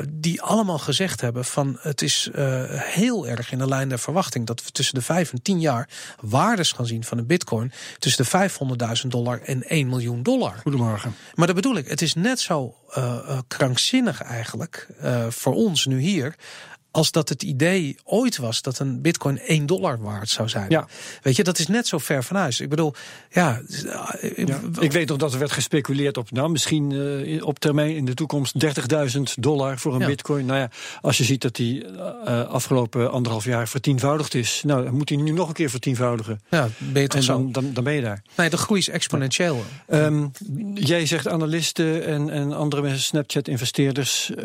[0.09, 2.31] die allemaal gezegd hebben van het is
[2.74, 5.88] heel erg in de lijn der verwachting dat we tussen de 5 en 10 jaar
[6.20, 8.50] waardes gaan zien van een bitcoin tussen de
[9.02, 10.59] 500.000 dollar en 1 miljoen dollar.
[10.62, 11.14] Goedemorgen.
[11.35, 12.74] Maar dat bedoel ik, het is net zo
[13.48, 14.87] krankzinnig eigenlijk
[15.29, 16.35] voor ons nu hier
[16.96, 20.70] als dat het idee ooit was dat een bitcoin 1 dollar waard zou zijn.
[20.70, 20.87] Ja.
[21.22, 22.61] Weet je, dat is net zo ver van huis.
[22.61, 22.94] Ik bedoel,
[23.30, 23.61] ja.
[23.87, 24.14] ja
[24.78, 28.14] ik weet nog dat er werd gespeculeerd op, nou, misschien uh, op termijn in de
[28.14, 28.54] toekomst
[29.16, 30.06] 30.000 dollar voor een ja.
[30.06, 30.46] bitcoin.
[30.46, 34.94] Nou ja, als je ziet dat die uh, afgelopen anderhalf jaar vertienvoudigd is, nou, dan
[34.94, 36.40] moet hij nu nog een keer vertienvoudigen.
[36.50, 38.22] Ja, en dan, dan, dan, ben je daar.
[38.37, 39.64] Nee, de groei is exponentieel.
[39.88, 40.30] Um,
[40.74, 44.44] jij zegt analisten en, en andere mensen, Snapchat-investeerders, uh,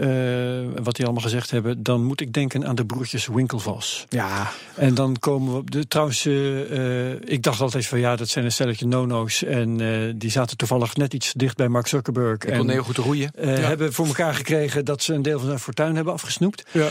[0.83, 4.06] wat die allemaal gezegd hebben, dan moet ik denken denken aan de broertjes Winklevoss.
[4.10, 4.51] Ja.
[4.75, 5.88] En dan komen we op de.
[5.88, 9.43] Trouwens, uh, ik dacht altijd van ja, dat zijn een stelletje no-no's.
[9.43, 12.43] En uh, die zaten toevallig net iets dicht bij Mark Zuckerberg.
[12.43, 13.32] Ik kon heel goed roeien.
[13.39, 13.67] Uh, ja.
[13.67, 16.63] Hebben voor elkaar gekregen dat ze een deel van zijn fortuin hebben afgesnoept.
[16.71, 16.88] Ja.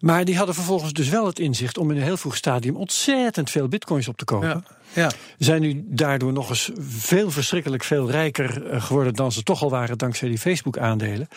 [0.00, 3.50] Maar die hadden vervolgens dus wel het inzicht om in een heel vroeg stadium ontzettend
[3.50, 4.48] veel bitcoins op te kopen.
[4.48, 4.62] Ja.
[4.98, 5.10] Ja.
[5.38, 9.70] zijn nu daardoor nog eens veel verschrikkelijk veel rijker eh, geworden dan ze toch al
[9.70, 11.28] waren dankzij die Facebook-aandelen.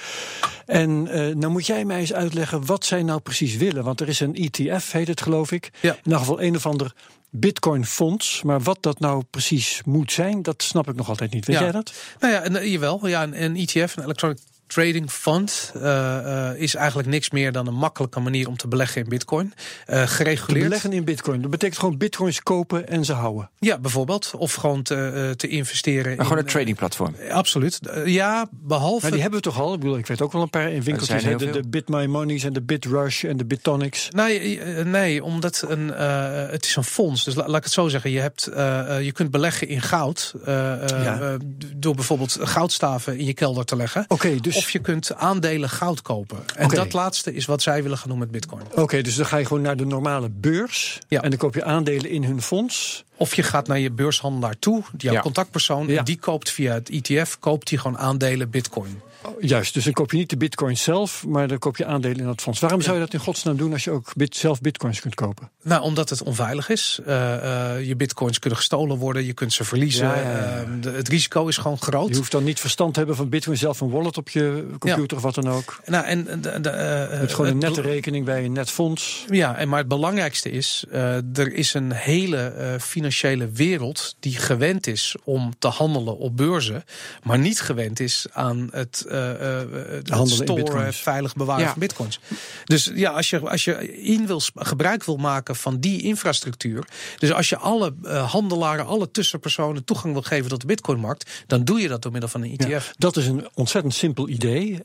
[0.65, 3.83] En uh, nou moet jij mij eens uitleggen wat zij nou precies willen.
[3.83, 5.69] Want er is een ETF, heet het geloof ik.
[5.81, 5.91] Ja.
[5.91, 6.93] In ieder geval een of ander
[7.29, 8.41] Bitcoin-fonds.
[8.41, 11.45] Maar wat dat nou precies moet zijn, dat snap ik nog altijd niet.
[11.45, 11.61] Weet Ja.
[11.61, 11.93] jij dat?
[12.19, 13.07] Nou ja, en, jawel.
[13.07, 14.37] Ja, een, een ETF, een Electronic
[14.71, 19.01] Trading Fund, uh, uh, is eigenlijk niks meer dan een makkelijke manier om te beleggen
[19.01, 19.53] in Bitcoin.
[19.87, 20.63] Uh, Te gereguleerd.
[20.63, 21.41] beleggen in Bitcoin.
[21.41, 23.49] Dat betekent gewoon Bitcoins kopen en ze houden.
[23.59, 24.31] Ja, bijvoorbeeld.
[24.37, 26.15] Of gewoon te, uh, te investeren.
[26.15, 27.15] Maar gewoon in, een tradingplatform.
[27.19, 27.79] uh, absoluut.
[27.83, 29.01] Uh, ja, behalve.
[29.01, 29.73] Maar die hebben we toch al?
[29.73, 31.21] Ik bedoel, ik weet ook wel een paar in winkeltjes.
[31.21, 34.09] zijn hè, heel De, de Bit My Monies en de Bitrush en de Bitonics.
[34.09, 37.23] Nee, eh, nee omdat een, uh, het is een fonds.
[37.23, 38.11] Dus la, laat ik het zo zeggen.
[38.11, 40.33] Je, hebt, uh, je kunt beleggen in goud.
[40.39, 40.45] Uh,
[40.87, 41.37] ja.
[41.75, 44.01] door bijvoorbeeld goudstaven in je kelder te leggen.
[44.01, 44.60] Oké, okay, dus...
[44.63, 46.37] Of je kunt aandelen goud kopen.
[46.55, 48.61] En dat laatste is wat zij willen gaan doen met bitcoin.
[48.75, 50.99] Oké, dus dan ga je gewoon naar de normale beurs.
[51.07, 51.21] Ja.
[51.21, 53.03] En dan koop je aandelen in hun fonds.
[53.17, 55.21] Of je gaat naar je beurshandelaar toe, jouw Ja.
[55.21, 55.87] contactpersoon.
[55.87, 55.97] Ja.
[55.97, 59.01] En die koopt via het ETF, koopt die gewoon aandelen bitcoin.
[59.39, 62.25] Juist, dus dan koop je niet de bitcoin zelf, maar dan koop je aandelen in
[62.25, 62.59] dat fonds.
[62.59, 65.49] Waarom zou je dat in godsnaam doen als je ook bit, zelf bitcoins kunt kopen?
[65.63, 66.99] Nou, omdat het onveilig is.
[67.07, 70.07] Uh, uh, je bitcoins kunnen gestolen worden, je kunt ze verliezen.
[70.07, 70.61] Ja, ja, ja.
[70.61, 72.09] Uh, de, het risico is gewoon groot.
[72.09, 75.17] Je hoeft dan niet verstand te hebben van bitcoin zelf een wallet op je computer
[75.17, 75.79] of wat dan ook.
[75.85, 79.25] Nou, en, de, de, Met gewoon een nette rekening bij een net fonds.
[79.29, 80.85] Ja, en maar het belangrijkste is,
[81.33, 86.83] er is een hele financiële wereld die gewend is om te handelen op beurzen,
[87.23, 91.69] maar niet gewend is aan het, het storen, veilig bewaren Ja.
[91.69, 92.19] van bitcoins.
[92.65, 96.83] Dus ja, als je, als je in wil, gebruik wil maken van die infrastructuur,
[97.17, 97.93] dus als je alle
[98.27, 102.29] handelaren, alle tussenpersonen toegang wil geven tot de bitcoinmarkt, dan doe je dat door middel
[102.29, 102.67] van een ETF.
[102.69, 104.79] Ja, dat is een ontzettend simpel idee.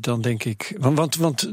[0.00, 1.50] dan denk ik, want, want, want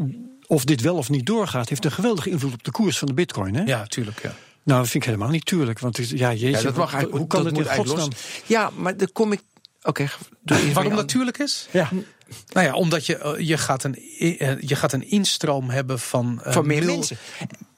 [0.47, 3.13] of dit wel of niet doorgaat, heeft een geweldige invloed op de koers van de
[3.13, 3.55] bitcoin.
[3.55, 3.63] Hè?
[3.63, 4.21] Ja, tuurlijk.
[4.23, 4.33] Ja.
[4.63, 5.79] Nou, dat vind ik helemaal niet tuurlijk.
[5.79, 7.97] Want ja, jeetje, Ja, dat mag eigenlijk- hoe kan dat het in godsnaam?
[7.99, 8.07] los.
[8.45, 9.41] Ja, maar dan kom ik.
[9.83, 10.07] Oké,
[10.45, 11.67] even Waarom natuurlijk is?
[11.71, 11.89] Ja.
[12.53, 16.41] Nou ja, omdat je, uh, je, gaat, een, uh, je gaat een instroom hebben van,
[16.45, 17.17] uh, Van meer mil- mensen.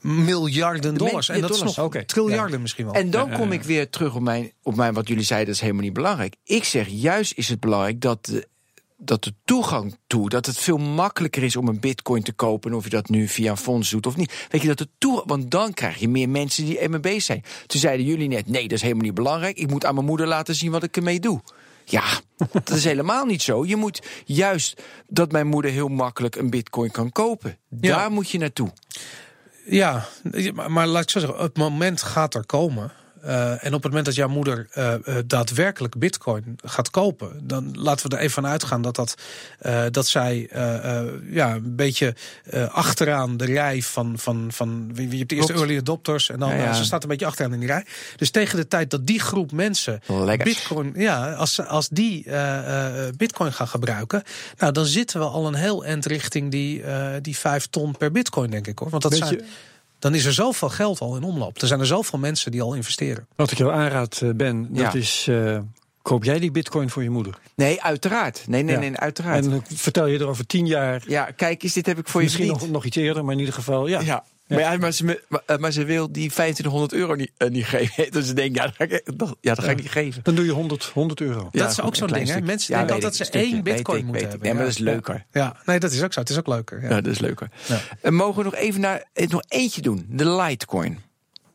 [0.02, 1.30] miljarden dollars.
[1.30, 2.06] En dat is dollars, nog oké.
[2.06, 2.94] triljarden misschien wel.
[2.94, 5.62] En dan kom ik weer terug op mijn, op mijn wat jullie zeiden, dat is
[5.62, 6.36] helemaal niet belangrijk.
[6.44, 8.48] Ik zeg juist is het belangrijk dat de,
[8.98, 12.84] dat de toegang toe, dat het veel makkelijker is om een bitcoin te kopen, of
[12.84, 14.48] je dat nu via een fonds doet of niet.
[14.50, 17.44] Weet je dat de toe, want dan krijg je meer mensen die MB zijn.
[17.66, 19.58] Toen zeiden jullie net, nee, dat is helemaal niet belangrijk.
[19.58, 21.42] Ik moet aan mijn moeder laten zien wat ik ermee doe.
[21.90, 22.20] Ja,
[22.52, 23.66] dat is helemaal niet zo.
[23.66, 27.58] Je moet juist dat mijn moeder heel makkelijk een bitcoin kan kopen.
[27.80, 27.96] Ja.
[27.96, 28.72] Daar moet je naartoe.
[29.66, 30.06] Ja,
[30.54, 32.92] maar, maar laat ik zo zeggen, het moment gaat er komen.
[33.26, 37.78] Uh, en op het moment dat jouw moeder uh, uh, daadwerkelijk bitcoin gaat kopen, dan
[37.78, 39.16] laten we er even van uitgaan dat, dat,
[39.92, 40.50] dat zij
[41.30, 42.16] ja, een beetje
[42.72, 44.18] achteraan de rij van.
[44.18, 46.74] van, van je hebt de eerste early adopters en dan Ja, ja.
[46.74, 47.86] ze staat een beetje achteraan in die rij.
[48.16, 50.54] Dus tegen de tijd dat die groep mensen Lekkers.
[50.54, 52.24] bitcoin, ja, als, als die
[53.18, 54.24] bitcoin gaan gebruiken,
[54.58, 56.84] nou dan zitten we al een heel eind richting die,
[57.22, 58.90] die vijf ton per bitcoin, denk ik hoor.
[58.90, 59.42] Want dat zijn
[60.00, 61.62] dan is er zoveel geld al in omloop.
[61.62, 63.28] Er zijn er zoveel mensen die al investeren.
[63.36, 65.00] Wat ik jou aanraad, eh, Ben, dat Ja.
[65.00, 65.28] is...
[65.30, 65.60] eh,
[66.02, 67.38] koop jij die bitcoin voor je moeder?
[67.56, 68.44] Nee, uiteraard.
[68.48, 68.80] Nee, nee, Ja.
[68.82, 69.44] nee, uiteraard.
[69.46, 71.04] En dan vertel je er over tien jaar...
[71.08, 73.40] ja, kijk eens, dit heb ik voor je Misschien nog, nog iets eerder, maar in
[73.40, 73.88] ieder geval...
[73.88, 74.24] Ja, Ja.
[74.50, 77.66] Maar, ja, maar, ze, maar, eh, maar ze wil die 2500 euro niet, eh, niet
[77.66, 78.12] geven.
[78.12, 80.24] Dus ze denkt, ja, dat ga ik, dat, ja, dat ga ik niet geven.
[80.24, 81.50] Dan doe je 100, 100 euro.
[81.52, 82.28] Ja, dat is ook zo'n ding.
[82.28, 82.42] Hè?
[82.42, 84.48] Mensen Ja, denken altijd dat ze één bitcoin ik, moeten hebben.
[84.48, 85.26] Ja, maar dat is leuker.
[85.32, 86.20] Ja, nee, dat is ook zo.
[86.20, 86.82] Het is ook leuker.
[86.82, 86.90] Ja.
[86.90, 87.50] Ja, dat is leuker.
[87.68, 87.80] Ja.
[88.02, 90.06] En mogen we nog even naar eh, nog eentje doen?
[90.10, 91.00] De Litecoin.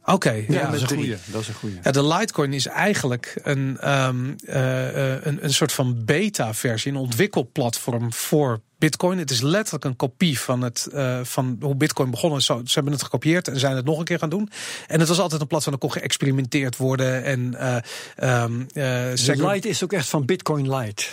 [0.05, 1.17] Oké, Ja, ja, dat is een goeie.
[1.27, 1.79] Dat is een goeie.
[1.83, 6.99] Ja, de Litecoin is eigenlijk een, ehm, eh, eh, een, een soort van beta-versie, een
[6.99, 9.19] ontwikkelplatform voor Bitcoin.
[9.19, 12.45] Het is letterlijk een kopie van, het, eh, van hoe Bitcoin begonnen is.
[12.47, 14.51] Ze hebben het gekopieerd en zijn het nog een keer gaan doen.
[14.87, 17.25] En het was altijd een platform, dat kon geëxperimenteerd worden.
[17.25, 21.05] En, De segre- Lite is ook echt van Bitcoin Lite.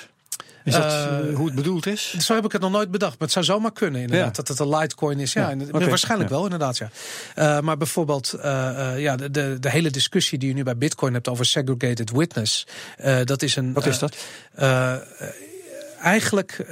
[0.64, 0.94] Is dat
[1.36, 2.18] hoe het bedoeld is?
[2.18, 3.12] Zo heb ik het nog nooit bedacht.
[3.12, 4.26] Maar het zou zomaar kunnen, inderdaad.
[4.28, 4.32] Ja.
[4.44, 5.34] Dat het een Litecoin is.
[5.34, 6.36] Ja, Ja, en- oké, waarschijnlijk ja.
[6.36, 6.78] wel, inderdaad.
[7.36, 7.62] Ja.
[7.62, 8.36] Maar bijvoorbeeld,
[8.98, 12.68] ja, de, de, de hele discussie die je nu bij Bitcoin hebt over segregated witness.
[13.24, 13.74] dat is een.
[13.74, 14.16] Wat is dat?
[16.02, 16.66] Eigenlijk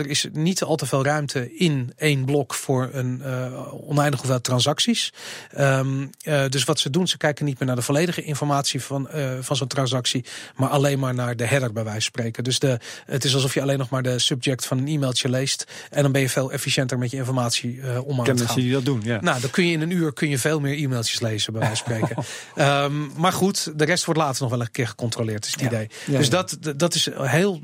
[0.00, 4.44] er is niet al te veel ruimte in één blok voor een eh oneindig hoeveelheid
[4.44, 5.12] transacties.
[5.50, 9.08] Ehm, eh, dus wat ze doen, ze kijken niet meer naar de volledige informatie van,
[9.40, 10.24] van zo'n transactie,
[10.56, 12.44] maar alleen maar naar de header bij wijze van spreken.
[12.44, 15.64] Dus de, het is alsof je alleen nog maar de subject van een e-mailtje leest
[15.90, 18.56] en dan ben je veel efficiënter met je informatie om aan te mensen gaan.
[18.56, 19.20] die dat doen, ja.
[19.20, 21.84] Nou, dan kun je in een uur kun je veel meer e-mailtjes lezen, bij wijze
[21.84, 22.24] van spreken.
[22.54, 25.88] Ehm, maar goed, de rest wordt later nog wel een keer gecontroleerd, is het idee.
[26.06, 26.30] Ja, dus ja.
[26.32, 27.60] Dat, dat is heel,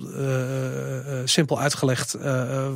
[1.24, 2.16] simpel uitgelegd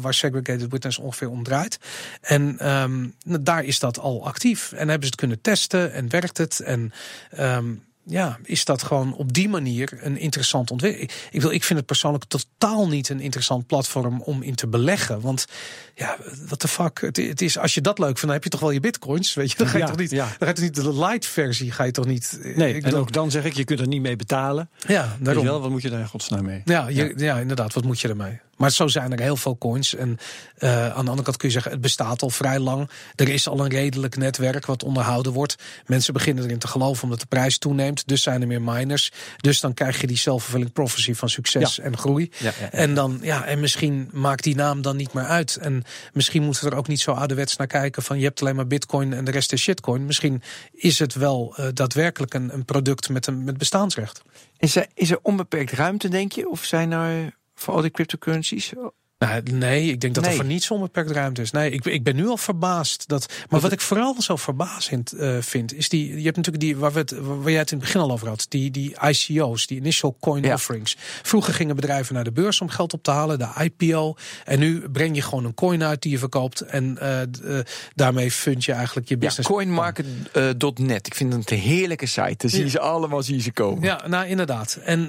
[0.01, 1.79] waar segregated witness ongeveer om draait.
[2.20, 4.72] En um, daar is dat al actief.
[4.72, 6.61] En hebben ze het kunnen testen en werkt het.
[6.61, 6.93] En
[7.39, 11.11] um, ja, is dat gewoon op die manier een interessant ontwikkeling.
[11.31, 15.21] Ik, wil, ik vind het persoonlijk totaal niet een interessant platform om in te beleggen.
[15.21, 15.47] Want
[15.95, 16.17] ja,
[16.49, 17.01] wat de fuck.
[17.01, 19.35] Het, het, is, als je dat leuk vindt, dan heb je toch wel je bitcoins.
[19.35, 20.11] Weet je, dan ga je toch niet.
[20.11, 20.25] Ja.
[20.25, 21.71] Dan ga je toch niet de light versie.
[21.71, 22.39] Ga je toch niet.
[22.55, 24.71] Nee, en ook dan zeg ik, je kunt er niet mee betalen.
[24.87, 25.45] Ja, daarom.
[25.45, 26.63] Wel, wat moet je daar in godsnaam mee?
[26.65, 27.25] Ja, je, ja.
[27.25, 28.41] ja, inderdaad, wat moet je ermee?
[28.57, 29.95] Maar zo zijn er heel veel coins.
[29.95, 30.19] En
[30.59, 32.91] uh, aan de andere kant kun je zeggen, het bestaat al vrij lang.
[33.15, 35.57] Er is al een redelijk netwerk wat onderhouden wordt.
[35.87, 37.94] Mensen beginnen erin te geloven omdat de prijs toeneemt.
[38.07, 39.13] Dus zijn er meer miners.
[39.37, 42.31] Dus dan krijg je die self-fulfilling prophecy van succes en groei.
[42.39, 45.57] Ja, en dan, ja, en misschien maakt die naam dan niet meer uit.
[45.57, 48.57] En misschien moeten we er ook niet zo ouderwets naar kijken van je hebt alleen
[48.57, 50.07] maar bitcoin en de rest is shitcoin.
[50.07, 50.43] Misschien
[50.73, 54.23] is het wel uh, daadwerkelijk een, een product met een met bestaansrecht.
[54.59, 56.49] Is er, is er onbeperkt ruimte, denk je?
[56.49, 58.73] Of zijn er voor al die cryptocurrencies?
[59.19, 60.33] Nou, nee, ik denk dat nee.
[60.33, 61.51] er voor niets onbeperkt ruimte is.
[61.51, 63.09] Nee, ik, ik ben nu al verbaasd.
[63.09, 66.09] Dat, maar wat ik vooral zo verbazend uh, vind, is die.
[66.17, 68.29] Je hebt natuurlijk die waar, we het, waar jij het in het begin al over
[68.29, 68.47] had.
[68.49, 70.55] Die, die ICO's, die initial coin ja.
[70.55, 70.97] offerings.
[71.23, 73.49] Vroeger gingen bedrijven naar de beurs om geld op te halen, de
[73.79, 74.15] IPO.
[74.45, 76.61] En nu breng je gewoon een coin uit die je verkoopt.
[76.61, 77.59] En uh, uh,
[77.95, 79.49] daarmee fund je eigenlijk je business.
[79.49, 81.07] Ja, coinmarket.net.
[81.07, 82.35] Ik vind het een heerlijke site.
[82.37, 83.83] Daar zie je ze allemaal zie je ze komen.
[83.83, 84.79] Ja, nou inderdaad.
[84.85, 85.09] En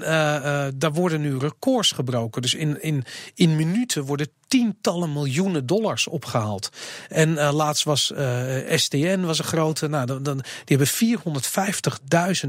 [0.78, 2.42] daar worden nu records gebroken.
[2.42, 3.04] Dus in, in,
[3.34, 6.68] in minuten worden tientallen miljoenen dollars opgehaald.
[7.08, 9.88] En uh, laatst was uh, eh, STN was een grote.
[9.88, 10.88] Nou, dan, die hebben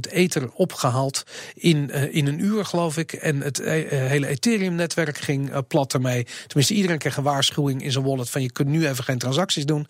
[0.05, 1.23] 450.000 ether opgehaald
[1.53, 3.13] in, uh, in een uur, geloof ik.
[3.13, 6.27] En het hele Ethereum-netwerk ging plat ermee.
[6.47, 9.65] Tenminste, iedereen kreeg een waarschuwing in zijn wallet van je kunt nu even geen transacties
[9.65, 9.87] doen.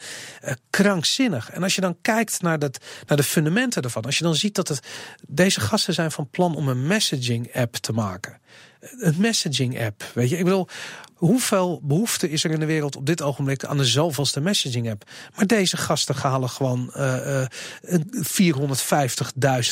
[0.70, 1.50] krankzinnig.
[1.52, 2.78] En als je dan kijkt naar, dat,
[3.08, 4.80] naar de fundamenten ervan, als je dan ziet dat het,
[5.28, 8.40] deze gasten zijn van plan om een messaging-app te maken
[8.80, 10.04] een messaging app.
[10.14, 10.68] Weet je, ik bedoel,
[11.14, 15.10] hoeveel behoefte is er in de wereld op dit ogenblik aan de zoveelste messaging app?
[15.36, 17.42] Maar deze gasten halen gewoon uh,
[17.82, 18.00] uh,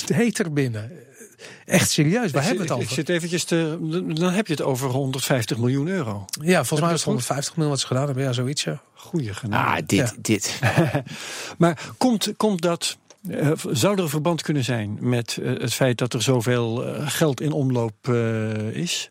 [0.01, 0.91] 450.000 heter binnen.
[1.65, 2.89] Echt serieus, waar hebben we het over?
[2.89, 3.77] Ik zit eventjes te,
[4.13, 6.25] dan heb je het over 150 miljoen euro.
[6.41, 8.23] Ja, volgens mij is het 150 miljoen wat ze gedaan hebben.
[8.23, 8.63] Ja, zoiets.
[8.63, 8.81] Ja.
[8.93, 9.81] Goeie genade.
[9.81, 10.13] Ah, dit, ja.
[10.21, 10.59] dit.
[11.57, 12.97] maar komt, komt dat
[13.71, 17.41] zou er een verband kunnen zijn met uh, het feit dat er zoveel uh, geld
[17.41, 18.07] in omloop
[18.71, 19.09] is?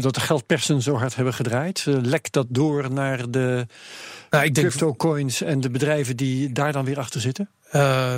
[0.00, 1.84] Dat de geldpersen zo hard hebben gedraaid.
[1.86, 3.66] lekt dat door naar de
[4.30, 7.48] nou, ik crypto coins en de bedrijven die daar dan weer achter zitten?
[7.72, 8.16] Uh,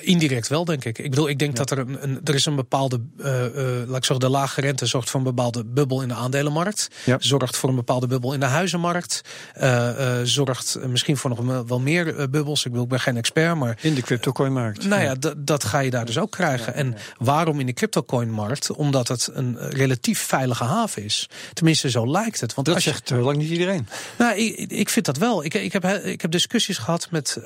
[0.00, 0.98] indirect wel, denk ik.
[0.98, 1.64] Ik bedoel, ik denk ja.
[1.64, 4.60] dat er een, een, er is een bepaalde, uh, uh, laat ik zeggen, de lage
[4.60, 6.88] rente zorgt voor een bepaalde bubbel in de aandelenmarkt.
[7.04, 7.16] Ja.
[7.20, 9.20] Zorgt voor een bepaalde bubbel in de huizenmarkt.
[10.22, 12.64] zorgt misschien voor nog wel meer bubbels.
[12.64, 13.78] Ik, bedoel, ik ben geen expert, maar.
[13.80, 14.86] In de cryptocoinmarkt.
[14.86, 16.72] Nou ja, dat ga je daar dus ook krijgen.
[16.72, 18.70] Ja, en waarom in de cryptocoinmarkt?
[18.70, 21.28] Omdat het een relatief veilige haven is.
[21.52, 22.54] Tenminste, zo lijkt het.
[22.54, 23.88] Want dat als zegt je, lang niet iedereen.
[24.18, 25.44] Nou, ik, ik vind dat wel.
[25.44, 27.38] Ik, ik, heb, ik heb discussies gehad met.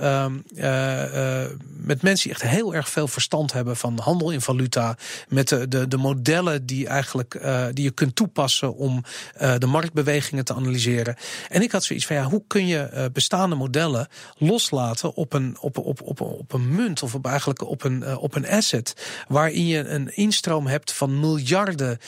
[1.19, 4.97] Uh, met mensen die echt heel erg veel verstand hebben van handel in valuta.
[5.29, 9.05] Met de, de, de modellen die, eigenlijk, uh, die je kunt toepassen om
[9.41, 11.17] uh, de marktbewegingen te analyseren.
[11.49, 15.79] En ik had zoiets van ja, hoe kun je bestaande modellen loslaten op een, op,
[15.79, 18.95] op, op, op een munt of op eigenlijk op een, op een asset.
[19.29, 21.99] Waarin je een instroom hebt van miljarden,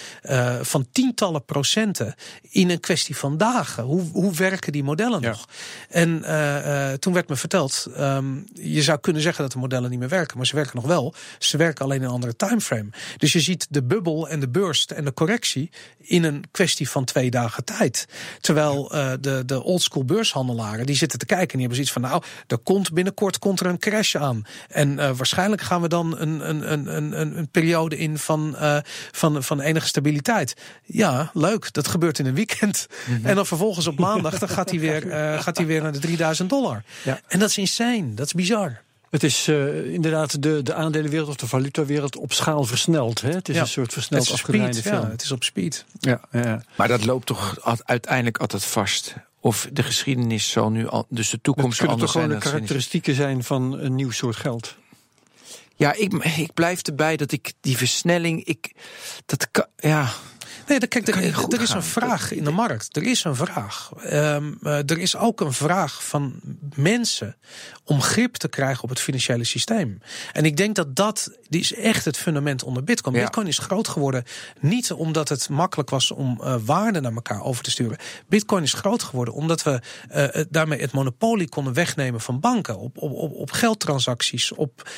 [0.61, 2.15] van tientallen procenten
[2.51, 3.85] in een kwestie van dagen.
[3.85, 5.29] Hoe, hoe werken die modellen ja.
[5.29, 5.49] nog?
[5.89, 6.25] En
[6.99, 10.36] toen werd me verteld, um, je zou kunnen zeggen dat de modellen niet meer werken,
[10.36, 11.14] maar ze werken nog wel.
[11.38, 12.88] Ze werken alleen in een andere timeframe.
[13.16, 17.05] Dus je ziet de bubbel en de burst en de correctie in een kwestie van
[17.05, 18.07] twee dagen tijd.
[18.41, 22.03] Terwijl uh, de, de oldschool beurshandelaren die zitten te kijken en die hebben zoiets van
[22.03, 24.43] nou, er komt binnenkort komt er een crash aan.
[24.68, 28.78] En uh, waarschijnlijk gaan we dan een, een, een, een, een periode in van, uh,
[29.12, 30.57] van, van enige stabiliteit.
[30.84, 31.72] Ja, leuk.
[31.72, 32.86] Dat gebeurt in een weekend.
[33.07, 33.26] Mm -hmm.
[33.26, 35.03] En dan vervolgens op maandag dan gaat hij weer,
[35.41, 36.82] gaat hij weer naar de 3000 dollar.
[37.03, 37.20] Ja.
[37.28, 38.14] En dat is insane.
[38.14, 38.80] Dat is bizar.
[39.11, 43.21] Het is uh, inderdaad de, de aandelenwereld of de valutawereld op schaal versneld.
[43.21, 43.31] Hè?
[43.31, 43.61] Het is ja.
[43.61, 45.03] een soort versneld afgeleide film.
[45.03, 45.85] Ja, het is op speed.
[46.01, 49.15] Ja, ja, Maar dat loopt toch uiteindelijk altijd vast.
[49.41, 52.31] Of de geschiedenis zal nu al, dus de toekomst zal anders zijn.
[52.31, 54.77] Het kunnen toch gewoon de karakteristieken zijn van een nieuw soort geld.
[55.77, 58.73] Ja, ik, ik blijf erbij dat ik die versnelling, ik,
[59.27, 60.09] dat kan, ja,
[60.71, 62.97] Nee, kijk, er, er, is een vraag in de markt.
[62.97, 63.91] Er is een vraag.
[64.12, 66.41] Um, uh, er is ook een vraag van
[66.75, 67.37] mensen
[67.85, 70.03] om grip te krijgen op het financiële systeem.
[70.33, 73.14] En ik denk dat dat die is echt het fundament onder Bitcoin.
[73.14, 73.23] Ja.
[73.23, 74.25] Bitcoin is groot geworden
[74.61, 77.99] niet omdat het makkelijk was om uh, waarden naar elkaar over te sturen.
[78.29, 79.81] Bitcoin is groot geworden omdat we
[80.14, 84.89] uh, daarmee het monopolie konden wegnemen van banken op, op, op, op geldtransacties, op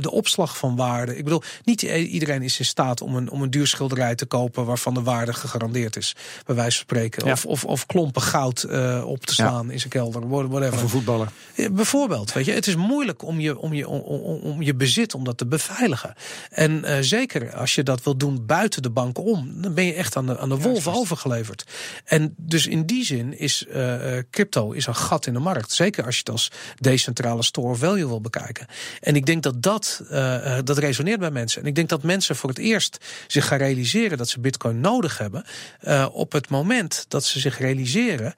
[0.00, 1.18] de opslag van waarden.
[1.18, 4.64] Ik bedoel, niet iedereen is in staat om een, om een duur schilderij te kopen
[4.64, 6.16] waarvan de waarde gegarandeerd is.
[6.46, 7.26] Bij wijze van spreken.
[7.26, 7.32] Ja.
[7.32, 10.28] Of, of, of klompen goud eh, op te slaan in zijn kelder.
[10.28, 10.72] Whatever.
[10.72, 11.28] Of een voetballer.
[11.72, 15.38] Bijvoorbeeld, weet je, het is moeilijk om je, om je, om, je bezit om dat
[15.38, 16.14] te beveiligen.
[16.50, 19.94] En eh, zeker als je dat wil doen buiten de bank om, dan ben je
[19.94, 21.64] echt aan de, aan de wolven overgeleverd.
[22.04, 23.94] En dus in die zin is eh,
[24.30, 25.72] crypto is een gat in de markt.
[25.72, 28.66] Zeker als je het als decentrale store of value wil bekijken.
[29.00, 30.02] En ik denk dat dat,
[30.64, 31.62] dat resoneert bij mensen.
[31.62, 35.18] En ik denk dat mensen voor het eerst zich gaan realiseren dat ze bitcoin nodig
[35.18, 35.44] hebben.
[35.80, 38.34] eh, op het moment dat ze zich realiseren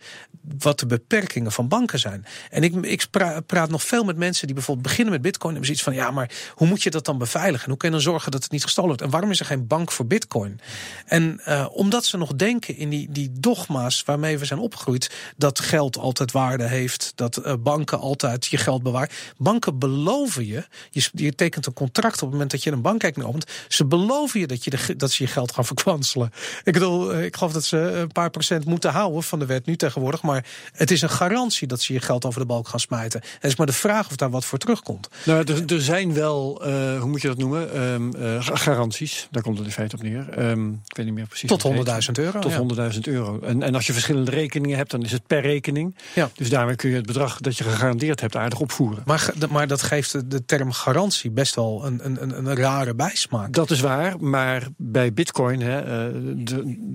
[0.59, 2.27] wat de beperkingen van banken zijn.
[2.51, 5.57] En ik, ik pra- praat nog veel met mensen die bijvoorbeeld beginnen met bitcoin.
[5.57, 7.65] En zoiets van, ja, maar hoe moet je dat dan beveiligen?
[7.65, 9.05] En hoe kun je dan zorgen dat het niet gestolen wordt?
[9.05, 10.61] En waarom is er geen bank voor bitcoin?
[11.07, 15.11] En eh, omdat ze nog denken in die, die dogma's waarmee we zijn opgegroeid...
[15.37, 19.11] dat geld altijd waarde heeft, dat eh, banken altijd je geld bewaren.
[19.37, 23.29] Banken beloven je, je, je tekent een contract op het moment dat je een bankrekening
[23.29, 23.51] opent...
[23.69, 26.26] ze beloven je dat, je dat ze je geld gaan verkwanselen.
[26.64, 29.66] Ik bedoel, eh, ik geloof dat ze een paar procent moeten houden van de wet
[29.66, 30.22] nu tegenwoordig...
[30.22, 33.20] maar het is een garantie dat ze je geld over de balk gaan smijten.
[33.41, 35.09] Het is maar de vraag of daar wat voor terugkomt.
[35.24, 37.72] Nou, er, er zijn wel, eh, hoe moet je dat noemen?
[37.74, 39.29] Ehm, eh, ga- garanties.
[39.31, 40.29] Daar komt het in feite op neer.
[40.31, 41.49] Ehm, ik weet niet meer precies.
[41.49, 42.41] Tot hoe het 100.000 euro.
[42.41, 42.59] Tot ja.
[42.59, 43.41] 100.000 euro.
[43.41, 45.97] En, en als je verschillende rekeningen hebt, dan is het per rekening.
[46.14, 46.31] Ja.
[46.35, 49.03] Dus daarmee kun je het bedrag dat je gegarandeerd hebt aardig opvoeren.
[49.07, 53.53] Maar, maar dat geeft de- term garantie best wel een, een, een, een rare bijsmaak.
[53.53, 56.11] Dat is waar, maar bij bitcoin, hè,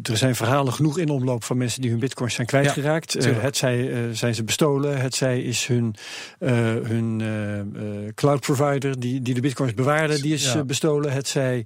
[0.03, 3.15] er zijn verhalen genoeg in omloop van mensen die hun bitcoins zijn kwijtgeraakt.
[3.15, 5.95] Eh, het zij eh, zijn ze bestolen, het zij is hun,
[6.39, 6.51] eh,
[6.83, 7.21] hun
[8.15, 10.63] cloud provider die, die de bitcoins bewaarde, die is Ja.
[10.63, 11.11] bestolen.
[11.11, 11.65] Het zij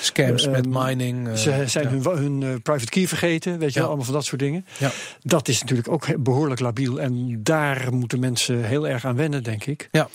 [0.00, 1.38] Scams met mining.
[1.38, 2.00] Ze zijn ja.
[2.00, 4.66] hun, hun private key vergeten, weet je wel, allemaal van dat soort dingen.
[4.78, 4.90] Ja.
[5.22, 7.00] Dat is natuurlijk ook behoorlijk labiel.
[7.00, 9.88] En daar moeten mensen heel erg aan wennen, denk ik.
[9.92, 10.08] Ja.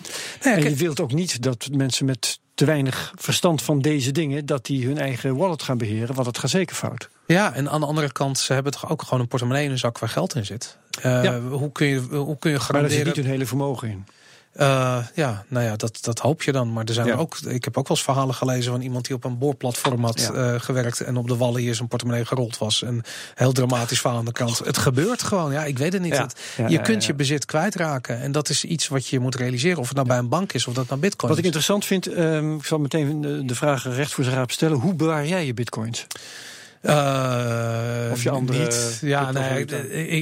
[0.44, 4.46] Nee, En je wilt ook niet dat mensen met te weinig verstand van deze dingen,
[4.46, 7.10] dat die hun eigen wallet gaan beheren, want het gaat zeker fout.
[7.26, 9.78] ja, en aan de andere kant, ze hebben toch ook gewoon een portemonnee in een
[9.78, 10.78] zak waar geld in zit.
[11.02, 11.40] Eh, Ja.
[11.40, 13.06] Hoe kun je, hoe kun je Maar daar zit garanderen?
[13.08, 14.06] niet hun hele vermogen in.
[14.52, 16.74] Eh, ja, nou ja, dat, dat hoop je dan.
[16.74, 17.14] Maar er zijn Ja.
[17.14, 17.38] er ook.
[17.38, 20.32] Ik heb ook wel eens verhalen gelezen van iemand die op een boorplatform had Ja.
[20.34, 21.00] eh, gewerkt.
[21.02, 22.84] en op de wallen hier zijn portemonnee gerold was.
[22.84, 23.02] En
[23.36, 24.58] heel dramatisch verhaal aan de kant.
[24.60, 25.52] Het gebeurt gewoon.
[25.52, 26.14] Ja, ik weet het niet.
[26.16, 26.22] Ja.
[26.22, 28.22] Het- Ja, je kunt je bezit kwijtraken.
[28.22, 29.78] En dat is iets wat je moet realiseren.
[29.78, 32.08] Of het nou bij een bank is of dat nou bitcoin Wat ik interessant vind,
[32.08, 34.78] ehm, ik zal meteen de, de vraag recht voor zijn raap stellen.
[34.78, 36.08] Hoe bewaar jij je bitcoins?
[36.82, 38.98] Eh, Of je andere niet.
[39.02, 39.72] Ja, nee, ik,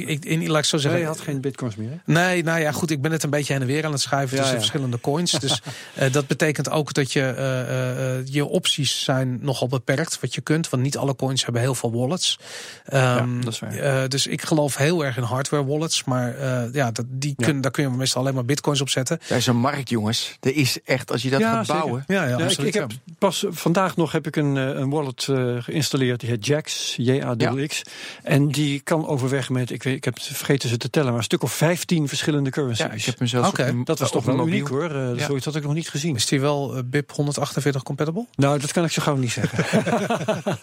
[0.08, 1.00] ik, ik, laat ik zo zeggen.
[1.02, 1.96] je had geen bitcoins meer, hè?
[2.14, 4.30] Nee, nou ja, goed, ik ben het een beetje heen en weer aan het schuiven
[4.38, 4.66] Ja, tussen ja.
[4.66, 5.32] verschillende coins.
[5.40, 5.62] Dus
[5.94, 10.70] eh, dat betekent ook dat je eh, je opties zijn nogal beperkt wat je kunt.
[10.70, 12.40] Want niet alle coins hebben heel veel wallets.
[12.86, 13.74] Ehm, dat is waar.
[13.76, 16.04] eh, dus ik geloof heel erg in hardware wallets.
[16.04, 17.46] Maar eh, ja, dat, die Ja.
[17.46, 19.20] kun, daar kun je meestal alleen maar bitcoins op zetten.
[19.28, 20.38] Daar is een markt, jongens.
[20.40, 21.82] Er is echt, als je dat Ja, gaat zeker.
[21.82, 22.04] bouwen.
[22.08, 22.68] Ja, ja, Ja, ik, absoluut.
[22.76, 25.28] ik heb pas vandaag nog heb ik een, een wallet
[25.60, 26.20] geïnstalleerd.
[26.20, 27.82] Die heet Jax, J-A-X.
[28.24, 31.24] En die kan overweg met, ik, weet, ik heb vergeten ze te tellen, maar een
[31.24, 32.86] stuk of 15 verschillende currencies.
[32.86, 34.94] Ja, ik heb op een- dat was toch wel uniek hoor.
[34.94, 35.26] Ja.
[35.26, 36.16] Zoiets had ik nog niet gezien.
[36.16, 38.26] Is die wel eh, BIP 148 compatible?
[38.36, 39.66] Nou, dat kan ik zo gauw niet zeggen.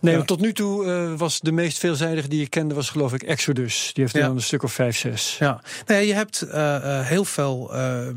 [0.00, 0.22] nee, Ja.
[0.22, 3.90] tot nu toe eh, was de meest veelzijdige die ik kende, was geloof ik Exodus.
[3.94, 4.26] Die heeft Ja.
[4.26, 5.36] dan een stuk of 5, 6.
[5.38, 6.46] Ja, nee, je hebt
[7.06, 7.70] heel, veel,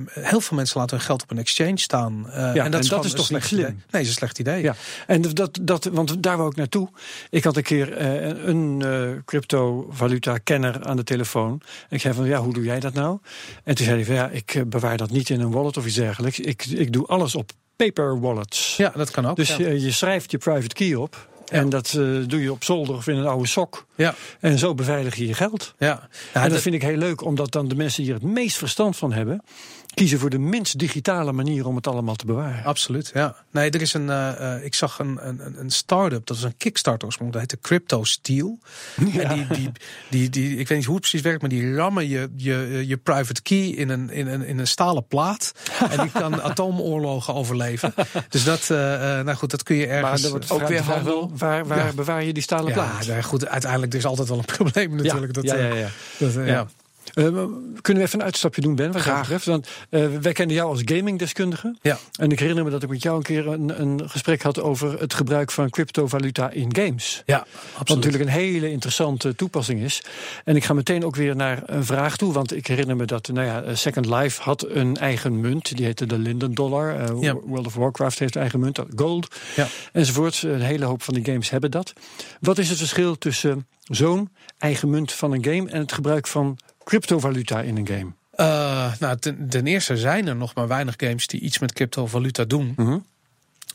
[0.09, 2.29] heel veel mensen laten hun geld op een exchange staan.
[2.29, 3.75] Eh, en en dat is een toch niet slecht idee.
[3.91, 4.61] Nee, is een slecht idee.
[4.61, 4.75] Ja,
[5.07, 6.88] en dat, dat, want daar wou ik naartoe.
[7.29, 11.51] Ik had een keer eh, een eh cryptovaluta-kenner aan de telefoon.
[11.89, 13.17] En ik zei van, ja, hoe doe jij dat nou?
[13.63, 15.85] En toen zei hij van, ja, ik eh, bewaar dat niet in een wallet of
[15.85, 16.39] iets dergelijks.
[16.39, 18.77] Ik, ik doe alles op paper wallets.
[18.77, 19.35] Ja, dat kan ook.
[19.35, 19.67] Dus ja.
[19.69, 21.27] je schrijft je private key op.
[21.49, 21.89] En dat
[22.27, 23.85] doe je op zolder of in een oude sok.
[23.95, 25.73] ja, En zo beveilig je je geld.
[25.77, 25.87] ja.
[25.87, 28.29] ja en dat dat- vind ik heel leuk, omdat dan de mensen die er het
[28.29, 29.43] meest verstand van hebben...
[29.93, 32.63] kiezen voor de minst digitale manier om het allemaal te bewaren.
[32.63, 33.35] Absoluut, ja.
[33.51, 34.09] Nee, er is een.
[34.09, 37.75] eh, eh, ik zag een, een, een start-up, dat is een Kickstarter oorspronkelijk, dat heette
[37.75, 38.59] Crypto Steel.
[38.97, 39.71] En die, die,
[40.09, 42.97] die, die, ik weet niet hoe het precies werkt, maar die rammen je, je, je
[42.97, 45.51] private key in een, in, een, in een stalen plaat.
[45.89, 47.93] en die kan atoomoorlogen overleven.
[48.29, 50.21] Dus dat, eh, eh, nou goed, dat kun je Maar ergens.
[50.21, 50.83] dan wordt ook ook weer
[51.33, 51.93] waar, waar Ja.
[51.93, 53.07] bewaar je die stalen ja, plaat?
[53.07, 55.33] nee, goed, uiteindelijk er is altijd wel een probleem natuurlijk.
[55.33, 55.89] dat, ja, ja, ja.
[56.17, 56.61] dat, eh,
[57.13, 57.23] Eh,
[57.81, 58.91] kunnen we even een uitstapje doen, Ben?
[58.91, 59.21] Wat Graag.
[59.21, 59.45] betreft?
[59.45, 61.75] Want eh, wij kennen jou als gamingdeskundige.
[61.81, 61.97] Ja.
[62.19, 64.99] En ik herinner me dat ik met jou een keer een, een gesprek had over
[64.99, 67.23] het gebruik van cryptovaluta in games.
[67.25, 67.47] Ja, Wat
[67.79, 68.03] absoluut.
[68.03, 70.03] natuurlijk een hele interessante toepassing is.
[70.43, 72.33] En ik ga meteen ook weer naar een vraag toe.
[72.33, 75.75] Want ik herinner me dat nou ja, Second Life had een eigen munt.
[75.77, 76.95] Die heette de Linden Dollar.
[76.99, 77.33] Eh, Ja.
[77.33, 78.79] World of Warcraft heeft een eigen munt.
[78.95, 79.35] Gold.
[79.55, 79.67] Ja.
[79.91, 80.41] Enzovoort.
[80.43, 81.93] Een hele hoop van die games hebben dat.
[82.39, 85.69] Wat is het verschil tussen zo'n eigen munt van een game...
[85.69, 86.57] en het gebruik van
[86.89, 88.11] cryptovaluta in een game?
[88.31, 92.45] Eh, nou, ten, ten eerste zijn er nog maar weinig games die iets met cryptovaluta
[92.45, 92.73] doen.
[92.75, 92.97] Mhm.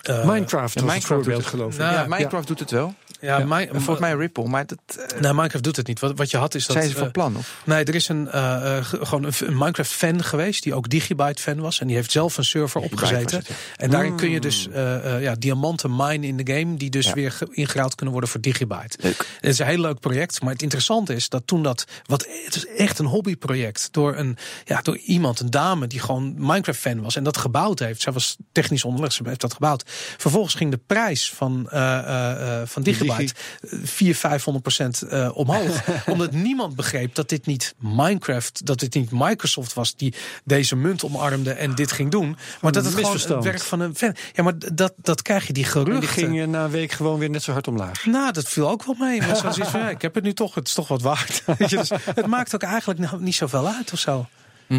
[0.02, 1.46] Eh, Minecraft was het Minecraft voorbeeld, het.
[1.46, 1.78] geloof ik.
[1.78, 2.94] Nou, ja, ja, Minecraft doet het wel.
[3.20, 6.00] Ja, Volgens mij Ripple, maar dat eh, Nee, Minecraft doet het niet.
[6.00, 6.76] Wat, wat je had is dat.
[6.76, 7.36] zijn ze van eh, plan.
[7.36, 7.62] Of?
[7.64, 11.80] Nee, er is een, eh, eh, ge- gewoon een, Minecraft-fan geweest die ook Digibyte-fan was.
[11.80, 13.38] En die heeft zelf een server opgezeten.
[13.38, 13.54] het, ja.
[13.76, 16.76] En daarin kun je dus eh, eh, ja, diamanten minen in de game...
[16.76, 17.12] die dus Ja.
[17.14, 18.96] weer ge- ingeruild kunnen worden voor Digibyte.
[19.00, 19.26] Leuk.
[19.40, 20.42] Het is een heel leuk project.
[20.42, 21.84] Maar het interessante is dat toen dat...
[22.06, 23.88] Wat, het is echt een hobbyproject.
[23.90, 27.16] Door, een, ja, door iemand, een dame, die gewoon Minecraft-fan was...
[27.16, 28.02] en dat gebouwd heeft.
[28.02, 29.82] Zij was technisch onderlegd, ze heeft dat gebouwd.
[30.16, 33.13] Vervolgens ging de prijs van, eh, eh, eh, van Digibyte...
[33.14, 35.82] 400, 500 procent eh, omhoog.
[36.12, 41.04] omdat niemand begreep dat dit niet Minecraft, dat dit niet Microsoft was die deze munt
[41.04, 42.36] omarmde en dit ging doen.
[42.60, 44.14] Maar dat het gewoon het werk van een fan.
[44.32, 46.00] Ja, maar dat, dat krijg je die En geruchten.
[46.00, 48.06] die ging eh, na een week gewoon weer net zo hard omlaag.
[48.06, 49.20] Nou, dat viel ook wel mee.
[49.20, 51.42] Maar zoals iets van, ja, ik heb het nu toch, het is toch wat waard.
[51.58, 54.26] Weet je, dus het maakt ook eigenlijk nou niet zoveel uit of zo.
[54.66, 54.78] Eh,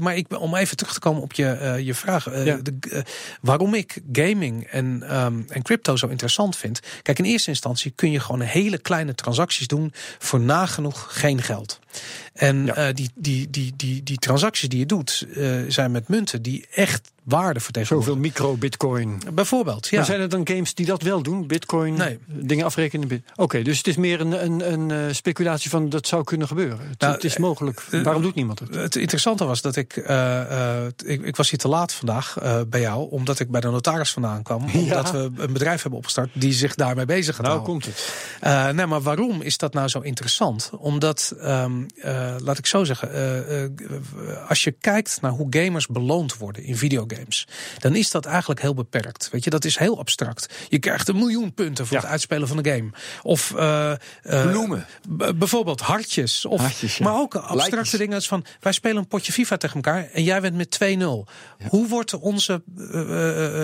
[0.00, 2.26] maar ik, om even terug te komen op je, eh, je vraag.
[2.26, 2.56] eh, Ja.
[2.62, 3.00] de, eh,
[3.40, 6.80] waarom ik gaming en, ehm, en crypto zo interessant vind.
[7.02, 11.78] Kijk, in eerste instantie kun je gewoon hele kleine transacties doen voor nagenoeg geen geld.
[12.32, 12.74] En Ja.
[12.74, 16.66] eh, die, die, die, die, die transacties die je doet, eh, zijn met munten die
[16.74, 18.14] echt waarde vertegenwoordigen.
[18.14, 19.22] Zoveel micro-bitcoin.
[19.34, 19.96] Bijvoorbeeld, ja.
[19.96, 21.46] Maar zijn er dan games die dat wel doen?
[21.46, 22.18] Bitcoin, Nee.
[22.26, 23.24] dingen afrekenen?
[23.36, 26.78] Oké, dus het is meer een, een, een eh, speculatie van dat zou kunnen gebeuren.
[26.88, 27.82] Het, Nou, het is mogelijk.
[27.90, 28.74] eh, Waarom doet niemand het?
[28.74, 30.40] Het interessante was dat ik, eh,
[30.84, 31.22] eh, ik.
[31.22, 34.42] Ik was hier te laat vandaag eh, bij jou, omdat ik bij de notaris vandaan
[34.42, 34.64] kwam.
[34.74, 37.80] Omdat we een bedrijf hebben opgestart die zich daarmee bezig gaat Nou houden.
[37.80, 38.12] komt het.
[38.40, 40.70] Eh, nee, maar waarom is dat nou zo interessant?
[40.78, 43.70] Omdat, ehm, eh, laat ik zo zeggen, eh, eh,
[44.48, 47.46] als je kijkt naar hoe gamers beloond worden in videogames,
[47.78, 49.28] dan is dat eigenlijk heel beperkt.
[49.32, 50.54] Weet je, dat is heel abstract.
[50.68, 52.02] Je krijgt een miljoen punten voor Ja.
[52.02, 52.90] het uitspelen van de game.
[53.22, 53.52] Of
[54.22, 54.86] Bloemen.
[55.34, 56.44] bijvoorbeeld hartjes.
[56.44, 57.04] Of, Hartjes, ja.
[57.04, 60.40] Maar ook abstracte dingen als van wij spelen een potje FIFA tegen elkaar en jij
[60.40, 61.26] bent met 2-0.
[61.68, 62.62] Hoe wordt onze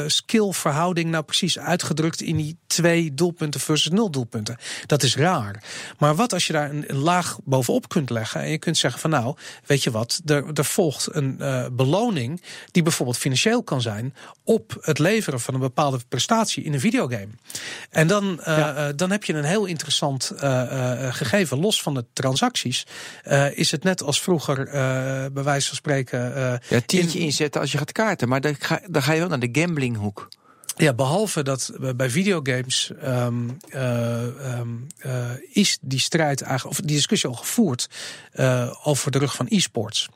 [0.06, 4.56] skillverhouding nou precies uitgedrukt in die twee doelpunten versus nul doelpunten?
[4.86, 5.62] Dat is raar.
[5.98, 9.00] Maar wat als je daar een, een laag bovenop kunt leggen en je kunt zeggen
[9.00, 9.36] van nou,
[9.66, 14.76] weet je wat, er, er volgt een eh, beloning die bijvoorbeeld financieel kan zijn op
[14.80, 17.28] het leveren van een bepaalde prestatie in een videogame.
[17.90, 20.32] En dan, eh, eh, dan heb je een heel interessant
[21.10, 21.58] gegeven.
[21.60, 22.86] Los van de transacties
[23.54, 24.64] is het net als vroeger,
[25.32, 26.18] bij wijze van spreken.
[26.68, 28.28] Ja, tientje in- inzetten als je gaat kaarten.
[28.28, 30.28] Maar dan ga, dan ga je wel naar de gamblinghoek.
[30.78, 34.68] Ja, behalve dat bij videogames ehm, eh, ehm,
[34.98, 37.88] eh, is die strijd eigenlijk, of die discussie al gevoerd
[38.32, 40.08] eh, over de rug van e-sports.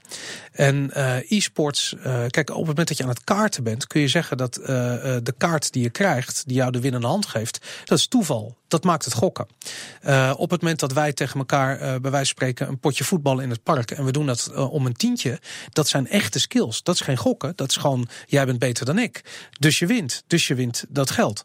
[0.52, 0.90] En
[1.28, 1.94] e-sports,
[2.28, 5.34] kijk, op het moment dat je aan het kaarten bent, kun je zeggen dat de
[5.38, 8.59] kaart die je krijgt, die jou de winnende hand geeft, dat is toeval.
[8.70, 9.46] Dat maakt het gokken.
[10.00, 13.04] Eh, op het moment dat wij tegen elkaar, eh, bij wijze van spreken, een potje
[13.04, 15.40] voetballen in het park en we doen dat eh, om een tientje,
[15.72, 16.82] dat zijn echte skills.
[16.82, 17.52] Dat is geen gokken.
[17.56, 19.24] Dat is gewoon, jij bent beter dan ik.
[19.58, 20.24] Dus je wint.
[20.26, 21.44] Dus je wint dat geld.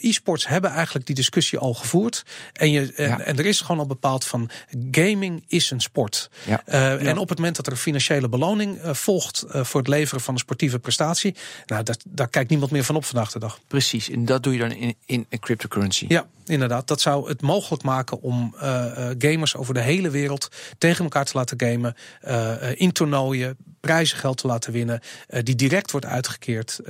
[0.00, 2.24] E-sports hebben eigenlijk die discussie al gevoerd.
[2.52, 3.20] En, je, en, Ja.
[3.20, 4.50] en er is gewoon al bepaald van
[4.90, 6.30] gaming is een sport.
[6.44, 6.64] Ja.
[6.98, 10.40] En op het moment dat er een financiële beloning volgt voor het leveren van een
[10.40, 11.34] sportieve prestatie,
[11.66, 13.58] nou, dat, daar kijkt niemand meer van op vandaag de dag.
[13.66, 14.10] Precies.
[14.10, 16.04] En dat doe je dan in, in een cryptocurrency.
[16.08, 16.88] Ja, inderdaad.
[16.88, 21.24] Dat zou het mogelijk maken om eh, eh, gamers over de hele wereld tegen elkaar
[21.24, 21.94] te laten gamen.
[22.20, 25.00] eh, in toernooien, prijzengeld te laten winnen.
[25.42, 26.80] die direct wordt uitgekeerd.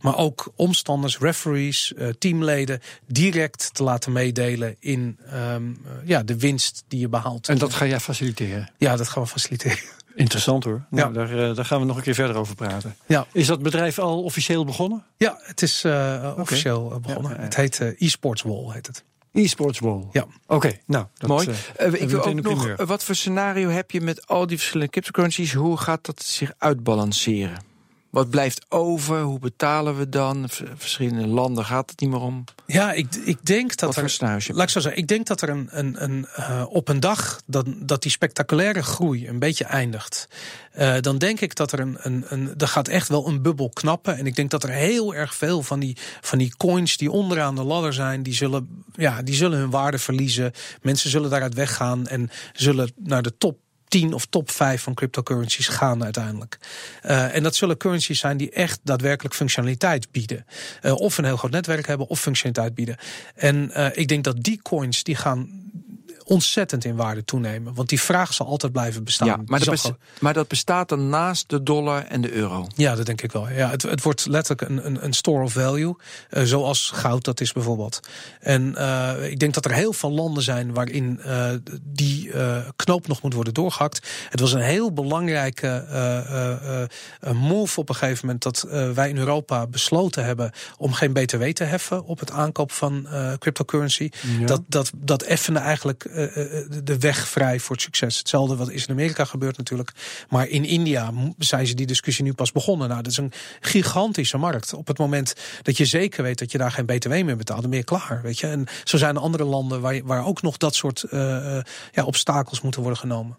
[0.00, 6.84] maar ook omstanders, referees, teamleden direct te laten meedelen in ehm, eh, ja, de winst
[6.88, 7.48] die je behaalt.
[7.48, 8.70] En dat ga jij faciliteren.
[8.78, 9.78] ja, dat gaan we faciliteren.
[10.16, 10.84] Interessant hoor.
[10.90, 11.14] Nou, Ja.
[11.14, 12.96] daar, eh, daar gaan we nog een keer verder over praten.
[13.06, 15.04] Ja, Is dat bedrijf al officieel begonnen?
[15.16, 17.30] ja het is eh, officieel eh, begonnen.
[17.30, 17.44] Ja, ja, ja.
[17.44, 19.04] Het heet eSports Wall, heet het.
[19.32, 20.06] E-sports Wall.
[20.12, 20.26] Ja.
[20.46, 21.06] Oké, nou.
[21.14, 21.48] Dat, Mooi.
[21.92, 25.52] ik wil ook nog, wat voor scenario heb je met al die verschillende cryptocurrencies?
[25.52, 27.58] Hoe gaat dat zich uitbalanceren?
[28.16, 29.20] Wat blijft over?
[29.20, 30.48] Hoe betalen we dan?
[30.76, 32.44] Verschillende landen gaat het niet meer om.
[32.66, 34.54] Ja, ik, ik denk dat Wat er.
[34.54, 37.40] Laat ik zo zeggen, ik denk dat er een, een, een, eh, op een dag
[37.46, 40.28] dat, dat die spectaculaire groei een beetje eindigt.
[40.72, 42.54] Eh, dan denk ik dat er een, een, een.
[42.58, 44.16] Er gaat echt wel een bubbel knappen.
[44.16, 47.54] En ik denk dat er heel erg veel van die, van die coins die onderaan
[47.54, 50.52] de ladder zijn, die zullen, ja, die zullen hun waarde verliezen.
[50.82, 53.58] Mensen zullen daaruit weggaan en zullen naar de top
[53.88, 56.58] 10 of top 5 van cryptocurrencies gaan uiteindelijk.
[57.02, 60.46] Eh, en dat zullen currencies zijn die echt daadwerkelijk functionaliteit bieden.
[60.80, 62.96] Eh, of een heel groot netwerk hebben of functionaliteit bieden.
[63.34, 65.64] En eh, ik denk dat die coins die gaan
[66.28, 67.74] ontzettend in waarde toenemen.
[67.74, 69.28] Want die vraag zal altijd blijven bestaan.
[69.28, 72.66] Ja, maar, dat maar bestaat dan naast de dollar en de euro.
[72.74, 73.48] Ja, dat denk ik wel.
[73.48, 75.96] Ja, het, het wordt letterlijk een, een, een store of value.
[76.30, 78.00] eh, zoals goud dat is bijvoorbeeld.
[78.40, 81.50] En eh, ik denk dat er heel veel landen zijn waarin eh,
[81.82, 82.30] die
[82.76, 84.08] knoop nog moet worden doorgehakt.
[84.30, 85.84] Het was een heel belangrijke
[87.32, 91.64] move op een gegeven moment dat wij in Europa besloten hebben om geen BTW te
[91.64, 93.08] heffen op het aankoop van
[93.38, 94.10] cryptocurrency.
[94.44, 96.04] Dat, dat, dat effende eigenlijk
[96.84, 98.18] de weg vrij voor het succes.
[98.18, 99.92] Hetzelfde wat is in Amerika gebeurd natuurlijk.
[100.28, 102.88] Maar in India zijn ze die discussie nu pas begonnen.
[102.88, 104.74] Nou, dat is een gigantische markt.
[104.74, 107.70] Op het moment dat je zeker weet dat je daar geen BTW meer betaalt, dan
[107.70, 108.20] ben je klaar.
[108.22, 108.46] Weet je?
[108.46, 112.04] En zo zijn er andere landen waar, waar ook nog dat soort eh, eh, ja,
[112.04, 113.38] obstakels moeten worden genomen.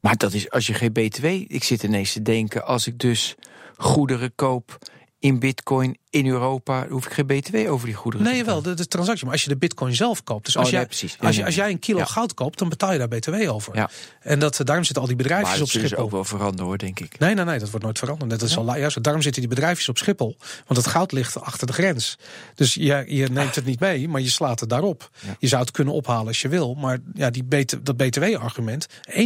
[0.00, 1.24] Maar dat is als je geen BTW.
[1.24, 3.34] Ik zit ineens te denken, als ik dus
[3.76, 4.78] goederen koop
[5.20, 8.26] in Bitcoin in Europa, hoef ik geen BTW over die goederen.
[8.26, 9.24] Nee, te wel, de, de transactie.
[9.24, 10.44] Maar als je de bitcoin zelf koopt.
[10.44, 11.16] Dus als, Oh, nee, jij, precies.
[11.20, 11.64] Ja, als, nee, als nee.
[11.64, 12.04] jij een kilo Ja.
[12.04, 13.76] goud koopt, dan betaal je daar BTW over.
[13.76, 13.90] Ja.
[14.20, 16.04] En dat, daarom zitten al die bedrijfjes dat op zullen ze Schiphol.
[16.04, 17.18] ook wel veranderen hoor, denk ik.
[17.18, 18.30] Nee, nee, nee, dat wordt nooit veranderd.
[18.30, 19.02] Dat is al juist.
[19.02, 20.36] Daarom zitten die bedrijfjes op Schiphol.
[20.66, 22.18] Want het goud ligt achter de grens.
[22.54, 25.10] Dus je, je neemt het niet mee, maar je slaat het daarop.
[25.38, 26.74] Je zou het kunnen ophalen als je wil.
[26.74, 29.22] Maar ja, die BT, dat BTW-argument, 21%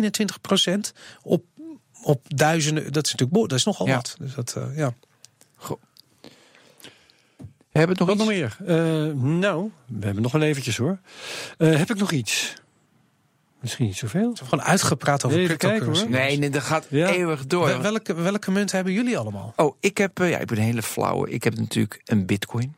[1.22, 1.44] op,
[2.02, 3.94] op duizenden, dat is natuurlijk dat is nogal Ja.
[3.94, 4.14] wat.
[4.18, 4.94] Dus dat, eh, ja.
[7.70, 8.58] Hebben we Wat nog nog iets?
[8.58, 8.76] meer?
[9.08, 10.98] Eh, nou, we hebben nog wel eventjes hoor.
[11.58, 12.54] Eh, heb ik nog iets?
[13.60, 14.34] Misschien niet zoveel.
[14.44, 16.08] Gewoon uitgepraat over kijken, hoor.
[16.10, 17.08] Nee, nee, dat gaat Ja.
[17.08, 17.66] eeuwig door.
[17.66, 19.52] Wel- Welke, welke munt hebben jullie allemaal?
[19.56, 21.30] Oh, ik heb, eh, ja, ik ben een hele flauwe.
[21.30, 22.74] Ik heb natuurlijk een Bitcoin.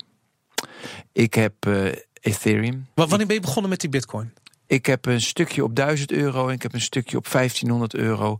[1.12, 1.87] Ik heb eh,
[2.20, 2.87] Ethereum.
[2.95, 4.32] Wa- Wanneer ben je begonnen met die bitcoin?
[4.67, 8.39] Ik heb een stukje op 1000 euro en ik heb een stukje op 1500 euro.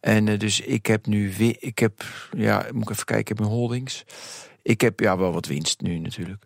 [0.00, 2.04] En eh, dus ik heb nu weer, ik heb,
[2.36, 4.04] ja, moet ik even kijken, ik heb mijn holdings.
[4.62, 6.44] Ik heb ja wel wat winst nu natuurlijk.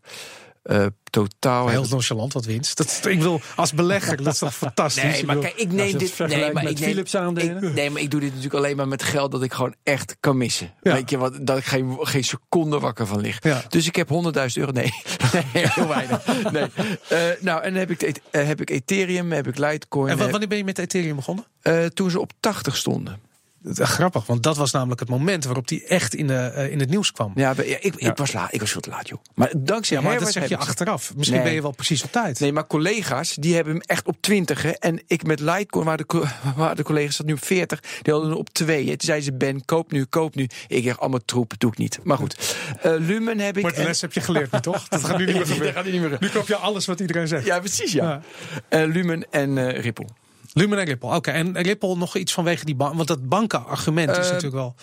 [0.68, 2.76] Eh, totaal Heel nonchalant wat winst.
[2.76, 5.02] Dat, ik wil als belegger, dat is toch fantastisch.
[5.02, 6.18] Nee, maar Ik kijk, ik neem dit.
[6.18, 7.62] Nee, maar met ik neem, Philips aandelen?
[7.62, 10.16] ik- nee, maar ik doe dit natuurlijk alleen maar met geld dat ik gewoon echt
[10.20, 10.74] kan missen.
[10.82, 10.92] Ja.
[10.92, 11.38] Weet je wat?
[11.40, 13.42] Dat ik geen, geen seconde wakker van lig.
[13.42, 13.62] Ja.
[13.68, 14.12] Dus ik heb 100.000
[14.52, 14.72] euro.
[14.72, 14.92] Nee,
[15.54, 16.26] nee heel weinig.
[16.52, 16.66] Nee.
[17.08, 20.10] Eh, nou, en dan heb ik, eh, heb ik Ethereum, heb ik Litecoin.
[20.18, 21.44] En wanneer ben je met Ethereum begonnen?
[21.62, 23.20] eh, toen ze op 80 stonden.
[23.64, 26.80] Is grappig, want dat was namelijk het moment waarop die echt in, de, eh, in
[26.80, 27.32] het nieuws kwam.
[27.34, 29.18] Ja, ik, ik, was laat, ik was veel te laat, joh.
[29.34, 31.12] Maar dankzij Ja, maar dat zeg je achteraf.
[31.16, 31.46] Misschien Nee.
[31.46, 32.40] ben je wel precies op tijd.
[32.40, 34.62] Nee, maar collega's, die hebben hem echt op 20.
[34.62, 34.70] Hè.
[34.70, 36.04] En ik met Litecoin, waar de,
[36.56, 38.84] waar de collega's zat nu op 40, die hadden hem op 2.
[38.86, 40.48] Toen zei ze, Ben, koop nu, koop nu.
[40.68, 41.98] Ik zeg, allemaal troep, doe ik niet.
[42.02, 43.62] Maar goed, Eh, Lumen heb ik...
[43.62, 44.88] Maar de en- les heb je geleerd nu, toch?
[44.88, 45.72] Dat gaat nu niet meer gebeuren.
[45.74, 46.16] gaat niet meer.
[46.20, 47.44] Nu koop je alles wat iedereen zegt.
[47.44, 48.04] Ja, precies, ja.
[48.04, 48.20] Ja.
[48.68, 50.06] Eh, Lumen en eh Ripple.
[50.52, 51.14] Lumen en Ripple.
[51.14, 52.94] Oké, en Ripple nog iets vanwege die bank.
[52.94, 54.74] Want dat bankenargument is Eh, natuurlijk wel...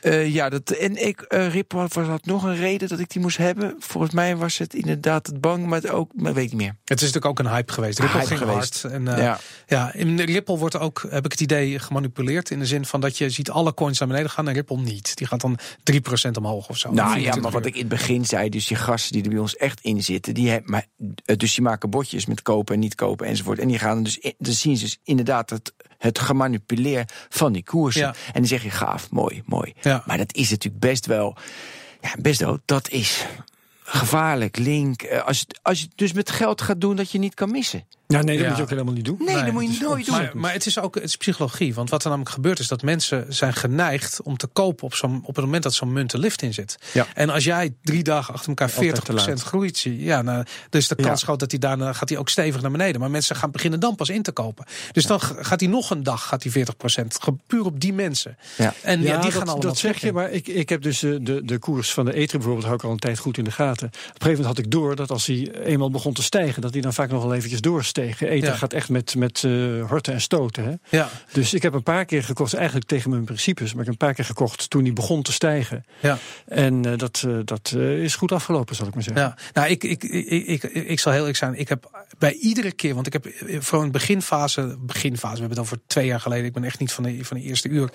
[0.00, 3.22] Eh, ja, dat, en ik, eh Ripple was had nog een reden dat ik die
[3.22, 3.74] moest hebben.
[3.78, 6.76] Volgens mij was het inderdaad het bank, maar het ook, maar weet ik niet meer.
[6.84, 7.98] Het is natuurlijk ook een hype geweest.
[7.98, 8.82] Ripple hype ging geweest.
[8.82, 8.94] hard.
[8.94, 9.38] En, eh, Ja.
[9.66, 9.92] ja.
[9.94, 12.50] in Ripple wordt ook, heb ik het idee, gemanipuleerd.
[12.50, 15.16] In de zin van dat je ziet alle coins naar beneden gaan en Ripple niet.
[15.16, 16.88] Die gaat dan 3% omhoog of zo.
[16.88, 19.28] Nou ja, 24 maar wat ik in het begin zei, dus die gasten die er
[19.30, 20.86] bij ons echt in zitten, die hebben, maar,
[21.36, 23.58] dus die maken botjes met kopen en niet kopen enzovoort.
[23.58, 28.02] En die gaan dus, dan zien ze dus inderdaad het, het gemanipuleer van die koersen.
[28.02, 28.14] Ja.
[28.26, 29.72] En dan zeg je gaaf, mooi, mooi.
[29.80, 30.02] Ja.
[30.06, 31.36] Maar dat is natuurlijk best wel,
[32.00, 33.26] ja, best wel, dat is
[33.82, 35.02] gevaarlijk, link.
[35.02, 37.84] Eh, Als, als je het dus met geld gaat doen dat je niet kan missen.
[38.12, 38.48] Ja, nee, dat Ja.
[38.48, 39.16] moet je ook helemaal niet doen.
[39.18, 40.14] Nee, Nee, dat moet je nooit doen.
[40.16, 41.74] Maar, maar het is ook het is psychologie.
[41.74, 45.20] Want wat er namelijk gebeurt is dat mensen zijn geneigd om te kopen op, zo'n,
[45.24, 46.76] op het moment dat zo'n munt de lift in zit.
[46.92, 47.06] Ja.
[47.14, 49.42] En als jij drie dagen achter elkaar Altijd 40% te laat.
[49.42, 51.26] groeit, zie, ja, nou, dus de kans Ja.
[51.26, 53.00] groot dat hij daarna gaat hij ook stevig naar beneden.
[53.00, 54.64] Maar mensen gaan beginnen dan pas in te kopen.
[54.92, 57.16] Dus dan gaat hij nog een dag, gaat hij 40%.
[57.20, 58.36] ge- Puur op die mensen.
[58.56, 58.74] Ja.
[58.82, 61.14] En ja, die dat, gaan allemaal dat zeg je, maar ik, ik heb dus eh,
[61.20, 63.50] de, de koers van de Ether bijvoorbeeld hou ik al een tijd goed in de
[63.50, 63.86] gaten.
[63.86, 66.72] Op een gegeven moment had ik door dat als hij eenmaal begon te stijgen, dat
[66.72, 67.60] hij dan vaak nog wel eventjes
[68.06, 68.54] Ja.
[68.54, 69.52] gaat echt met, met eh,
[69.88, 70.64] horten en stoten.
[70.64, 70.96] Hè?
[70.96, 74.00] Ja, Dus ik heb een paar keer gekocht, eigenlijk tegen mijn principes, maar ik heb
[74.00, 75.84] een paar keer gekocht toen hij begon te stijgen.
[76.00, 76.18] ja.
[76.46, 79.22] En eh, dat, eh, dat is goed afgelopen, zal ik maar zeggen.
[79.22, 81.58] Ja, nou, ik, ik, ik, ik, ik, zal heel eerlijk zijn.
[81.58, 83.26] Ik heb bij iedere keer, want ik heb
[83.58, 86.44] voor een beginfase, beginfase, we hebben het over twee jaar geleden.
[86.44, 87.90] Ik ben echt niet van de, van de eerste uur.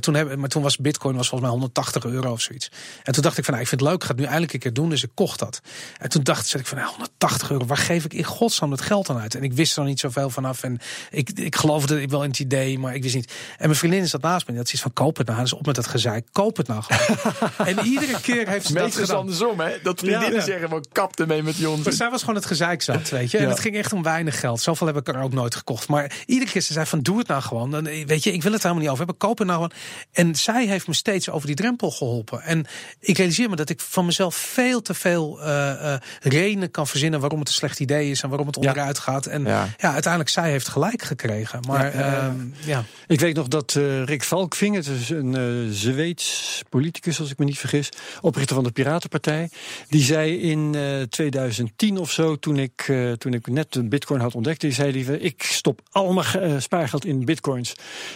[0.00, 2.70] Toen hebben, maar toen was Bitcoin was volgens mij 180 euro of zoiets.
[3.02, 4.52] En toen dacht ik van, nou, ik vind het leuk, ik ga het nu eindelijk
[4.52, 4.88] een keer doen.
[4.88, 5.60] Dus ik kocht dat.
[5.98, 9.10] En toen dacht ik van, nou, 180 euro, waar geef ik in godsnaam het geld
[9.10, 9.34] aan uit?
[9.38, 10.62] En ik wist er niet zoveel vanaf.
[10.62, 10.78] En
[11.10, 13.32] ik, ik geloofde wel in het idee, maar ik wist niet.
[13.56, 14.54] En mijn vriendin zat naast me.
[14.54, 15.40] Dat is van, koop het nou.
[15.40, 17.20] Dus op met dat gezeik, koop het nou gewoon.
[17.78, 19.16] en iedere keer heeft ze dat Meestal is gedaan.
[19.20, 19.72] andersom, hè?
[19.82, 20.44] Dat vriendinnen Ja, ja.
[20.44, 21.92] zeggen, van kap ermee met die Maar onzin.
[21.92, 23.36] zij was gewoon het gezeik zat, weet je.
[23.38, 23.42] Ja.
[23.44, 24.60] En het ging echt om weinig geld.
[24.60, 25.88] Zoveel heb ik er ook nooit gekocht.
[25.88, 27.70] Maar iedere keer ze zei van doe het nou gewoon.
[27.70, 29.28] Dan, weet je, ik wil het helemaal niet over hebben.
[29.28, 29.76] Koop het nou gewoon.
[30.12, 32.42] En zij heeft me steeds over die drempel geholpen.
[32.42, 32.66] En
[33.00, 37.38] ik realiseer me dat ik van mezelf veel te veel uh, redenen kan verzinnen waarom
[37.38, 39.26] het een slecht idee is en waarom het onderuit gaat.
[39.28, 39.68] En ja.
[39.78, 41.60] uiteindelijk zij heeft gelijk gekregen.
[41.66, 42.84] Maar ja, ja.
[43.06, 47.38] Ik weet nog dat uh, Rick Valkving, het is een uh, Zweeds politicus als ik
[47.38, 47.88] me niet vergis,
[48.20, 49.50] oprichter van de Piratenpartij,
[49.88, 50.76] die zei in
[51.08, 55.20] 2010 of zo, toen ik, toen ik net de bitcoin had ontdekt, die zei die,
[55.20, 57.74] ik stop al mijn spaargeld in bitcoins.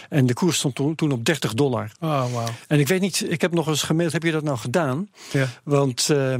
[0.09, 1.91] En de koers stond toen op 30 dollar.
[1.99, 2.47] Oh, wow.
[2.67, 5.09] En ik weet niet, ik heb nog eens gemaild, heb je dat nou gedaan?
[5.31, 5.47] Ja.
[5.63, 6.35] Want uh,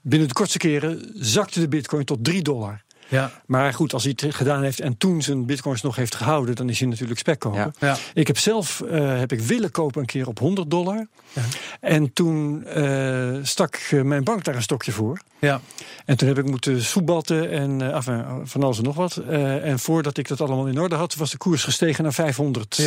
[0.00, 2.84] binnen de kortste keren zakte de bitcoin tot 3 dollar.
[3.08, 3.30] Ja.
[3.46, 6.68] Maar goed, als hij het gedaan heeft en toen zijn bitcoins nog heeft gehouden, dan
[6.68, 7.58] is hij natuurlijk spek kopen.
[7.58, 7.72] Ja.
[7.78, 7.96] Ja.
[8.14, 11.06] Ik heb zelf uh, heb ik willen kopen een keer op 100 dollar.
[11.36, 11.42] Ja.
[11.80, 15.20] En toen uh, stak mijn bank daar een stokje voor.
[15.38, 15.60] Ja.
[16.04, 19.16] En toen heb ik moeten soebatten en uh, enfin, van alles en nog wat.
[19.16, 22.76] en voordat ik dat allemaal in orde had, was de koers gestegen naar 500.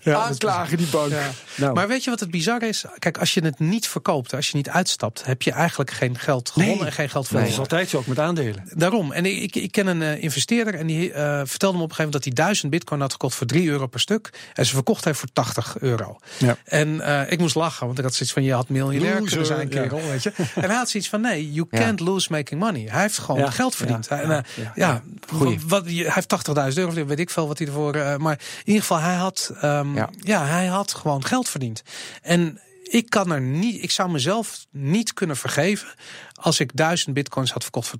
[0.00, 0.16] Ja.
[0.16, 1.12] Aanklagen die bank.
[1.56, 1.74] Nou.
[1.74, 2.84] Maar weet je wat het bizar is?
[2.98, 6.50] Kijk, als je het niet verkoopt, als je niet uitstapt, heb je eigenlijk geen geld
[6.50, 6.86] gewonnen nee.
[6.86, 7.48] en geen geld verloren.
[7.48, 8.64] Nee, dat is altijd zo, ook met aandelen.
[8.74, 9.12] Daarom.
[9.12, 11.12] En ik, ik ken een investeerder en die
[11.44, 13.86] vertelde me op een gegeven moment dat hij 1000 bitcoin had gekocht voor 3 euro
[13.86, 14.50] per stuk.
[14.54, 16.18] En ze verkocht hij voor 80 euro.
[16.38, 16.56] Ja.
[16.64, 19.68] En uh, ik moest lachen, want ik had zoiets van: je had miljonair kunnen zijn,
[19.68, 19.98] kerel.
[19.98, 20.08] Ja.
[20.08, 20.32] Weet je?
[20.54, 22.86] en hij had zoiets van: nee, you can't lose making money.
[22.90, 24.06] Hij heeft gewoon geld verdiend.
[24.08, 24.38] En, uh,
[24.74, 25.02] ja,
[25.66, 26.36] wat, hij heeft
[26.72, 27.96] 80.000 euro, weet ik veel wat hij ervoor.
[27.96, 30.44] Uh, maar in ieder geval, hij had, um, ja.
[30.44, 31.82] hij had gewoon geld verdiend.
[32.22, 35.88] En ik kan er niet, ik zou mezelf niet kunnen vergeven
[36.40, 37.98] als ik duizend bitcoins had verkocht voor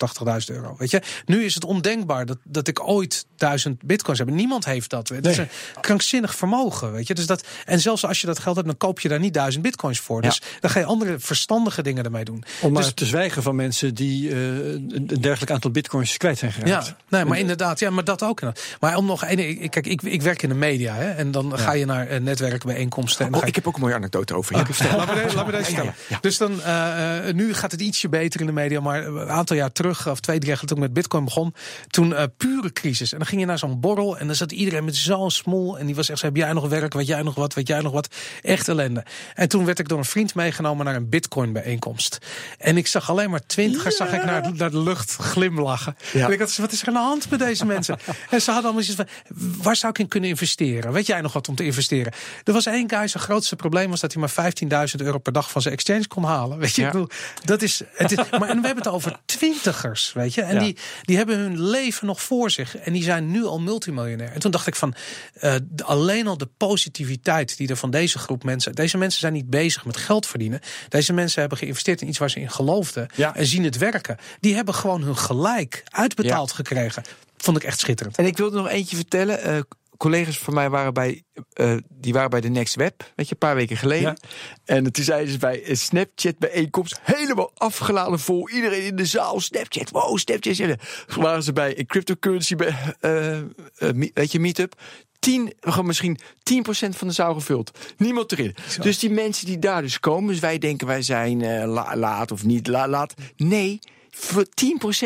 [0.48, 0.74] 80.000 euro.
[0.78, 4.30] Weet je, nu is het ondenkbaar dat, dat ik ooit duizend bitcoins heb.
[4.30, 5.08] Niemand heeft dat.
[5.08, 5.32] Het nee.
[5.32, 5.48] is een
[5.80, 6.92] krankzinnig vermogen.
[6.92, 9.18] Weet je, dus dat, en zelfs als je dat geld hebt, dan koop je daar
[9.18, 10.22] niet duizend bitcoins voor.
[10.22, 10.58] Dus ja.
[10.60, 12.44] dan ga je andere verstandige dingen ermee doen.
[12.60, 16.52] Om maar dus, te zwijgen van mensen die uh, een dergelijk aantal bitcoins kwijt zijn
[16.52, 16.86] geraakt.
[16.86, 18.40] Ja, nee, maar inderdaad, ja, maar dat ook.
[18.80, 21.56] Maar om nog een, kijk, ik, ik werk in de media hè, en dan ja.
[21.56, 23.26] ga je naar uh, netwerkbijeenkomsten.
[23.26, 23.46] En oh, je...
[23.46, 24.56] ik heb ook een mooie anekdote over.
[24.56, 24.66] Ja.
[24.78, 25.94] Ja, laat me deze, laat me deze stellen.
[26.20, 29.72] Dus dan, uh, nu gaat het ietsje beter in de media, maar een aantal jaar
[29.72, 31.54] terug, of twee, drie jaar toen ik met Bitcoin begon,
[31.88, 33.12] toen uh, pure crisis.
[33.12, 35.78] En dan ging je naar zo'n borrel en dan zat iedereen met zo'n smol.
[35.78, 37.92] En die was echt, heb jij nog werk, weet jij nog wat, weet jij nog
[37.92, 38.14] wat.
[38.42, 39.04] Echt ellende.
[39.34, 42.18] En toen werd ik door een vriend meegenomen naar een Bitcoin bijeenkomst.
[42.58, 44.06] En ik zag alleen maar twintigers, ja.
[44.06, 45.96] zag ik naar, naar de lucht glimlachen.
[46.12, 46.26] Ja.
[46.26, 47.98] En ik had, wat is er aan de hand met deze mensen?
[48.30, 50.92] en ze hadden allemaal zoiets van, waar zou ik in kunnen investeren?
[50.92, 52.12] Weet jij nog wat om te investeren?
[52.44, 55.50] Er was één guy, zijn grootste probleem was dat hij maar 15.000 euro per dag
[55.50, 56.58] van zijn exchange kon halen.
[56.58, 56.86] Weet je, ja.
[56.86, 57.08] ik bedoel,
[57.44, 60.42] dat is, het is maar en we hebben het over twintigers, weet je.
[60.42, 60.60] En ja.
[60.60, 62.76] die, die hebben hun leven nog voor zich.
[62.76, 64.32] En die zijn nu al multimiljonair.
[64.32, 64.94] En toen dacht ik van,
[65.40, 65.54] uh,
[65.84, 68.72] alleen al de positiviteit die er van deze groep mensen...
[68.72, 70.60] Deze mensen zijn niet bezig met geld verdienen.
[70.88, 73.08] Deze mensen hebben geïnvesteerd in iets waar ze in geloofden.
[73.14, 73.34] Ja.
[73.34, 74.16] En zien het werken.
[74.40, 76.54] Die hebben gewoon hun gelijk uitbetaald ja.
[76.54, 77.02] gekregen.
[77.36, 78.16] Vond ik echt schitterend.
[78.16, 79.48] En ik wilde nog eentje vertellen.
[79.48, 79.60] Uh,
[79.96, 81.22] collega's van mij waren bij,
[81.54, 84.18] uh, die waren bij de Next Web, weet je, een paar weken geleden.
[84.22, 84.28] Ja.
[84.64, 88.50] En toen zeiden ze bij een Snapchat bijeenkomst, helemaal afgeladen vol.
[88.50, 90.56] Iedereen in de zaal, Snapchat, wow, Snapchat.
[90.56, 90.76] Ja.
[91.06, 94.80] Waren ze bij een cryptocurrency, bij, uh, uh, weet je, meetup.
[95.18, 97.78] 10, gewoon misschien 10% van de zaal gevuld.
[97.96, 98.54] Niemand erin.
[98.68, 98.82] Zo.
[98.82, 102.32] Dus die mensen die daar dus komen, dus wij denken wij zijn uh, la, laat
[102.32, 103.14] of niet la, laat.
[103.36, 103.78] Nee,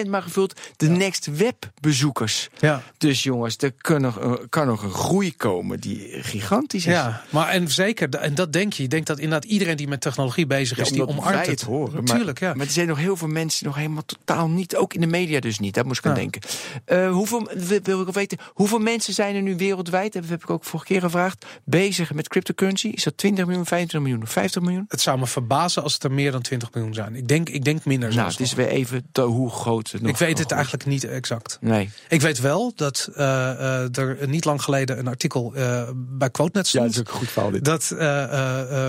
[0.04, 0.96] 10% maar gevuld de ja.
[0.96, 2.48] Next Web bezoekers.
[2.59, 2.82] Ja.
[2.98, 6.92] Dus jongens, er kan nog, kan nog een groei komen die gigantisch is.
[6.92, 8.82] Ja, maar en zeker, en dat denk je.
[8.82, 11.62] Je denkt dat inderdaad iedereen die met technologie bezig is, ja, die omarmt het.
[11.62, 12.04] horen.
[12.04, 12.54] Maar, ja.
[12.54, 15.40] maar er zijn nog heel veel mensen nog helemaal totaal niet, ook in de media
[15.40, 15.74] dus niet.
[15.74, 16.42] Daar moest ik aan denken.
[16.86, 17.50] Uh, hoeveel,
[17.82, 21.00] wil ik weten, hoeveel mensen zijn er nu wereldwijd, dat heb ik ook vorige keer
[21.00, 22.88] gevraagd, bezig met cryptocurrency?
[22.88, 24.84] Is dat 20 miljoen, 25 miljoen, 50 miljoen?
[24.88, 27.14] Het zou me verbazen als het er meer dan 20 miljoen zijn.
[27.14, 28.14] Ik denk, ik denk minder.
[28.14, 31.59] Nou, het is weer even hoe groot het nog Ik weet het eigenlijk niet exact.
[31.61, 31.90] Nee.
[32.09, 36.66] Ik weet wel dat uh, uh, er niet lang geleden een artikel uh, bij QuoteNet
[36.66, 36.84] stond.
[36.84, 37.64] Ja, dat is ook een goed verhaal dit.
[37.64, 37.94] Dat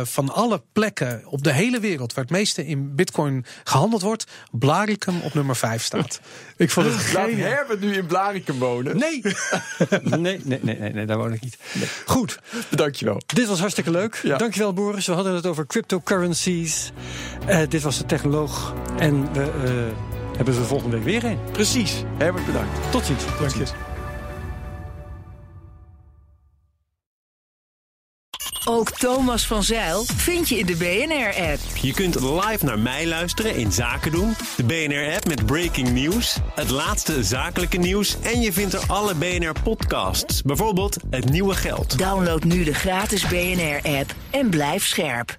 [0.09, 5.21] van alle plekken op de hele wereld waar het meeste in bitcoin gehandeld wordt, Blaricum
[5.21, 6.19] op nummer 5 staat.
[6.57, 8.97] Ik vond het Laat Herbert nu in Blaricum wonen.
[8.97, 9.21] Nee.
[10.01, 11.57] nee, nee, nee, nee, nee, daar woon ik niet.
[11.73, 11.87] Nee.
[12.05, 12.39] Goed.
[12.69, 13.21] Dankjewel.
[13.25, 14.19] Dit was hartstikke leuk.
[14.23, 14.37] Ja.
[14.37, 15.05] Dankjewel Boris.
[15.05, 16.91] We hadden het over cryptocurrencies.
[17.69, 18.73] dit was de technoloog.
[18.97, 19.91] En we
[20.39, 21.37] hebben we volgende week weer een.
[21.51, 22.03] Precies.
[22.17, 22.91] Herbert, bedankt.
[22.91, 23.23] Tot ziens.
[23.39, 23.63] Dank je.
[28.65, 31.59] Ook Thomas van Zeil vind je in de BNR-app.
[31.81, 34.33] Je kunt live naar mij luisteren in Zaken doen.
[34.57, 38.17] De BNR-app met breaking news, het laatste zakelijke nieuws...
[38.21, 41.97] en je vindt er alle BNR-podcasts, bijvoorbeeld Het Nieuwe Geld.
[41.97, 45.37] Download nu de gratis BNR-app en blijf scherp.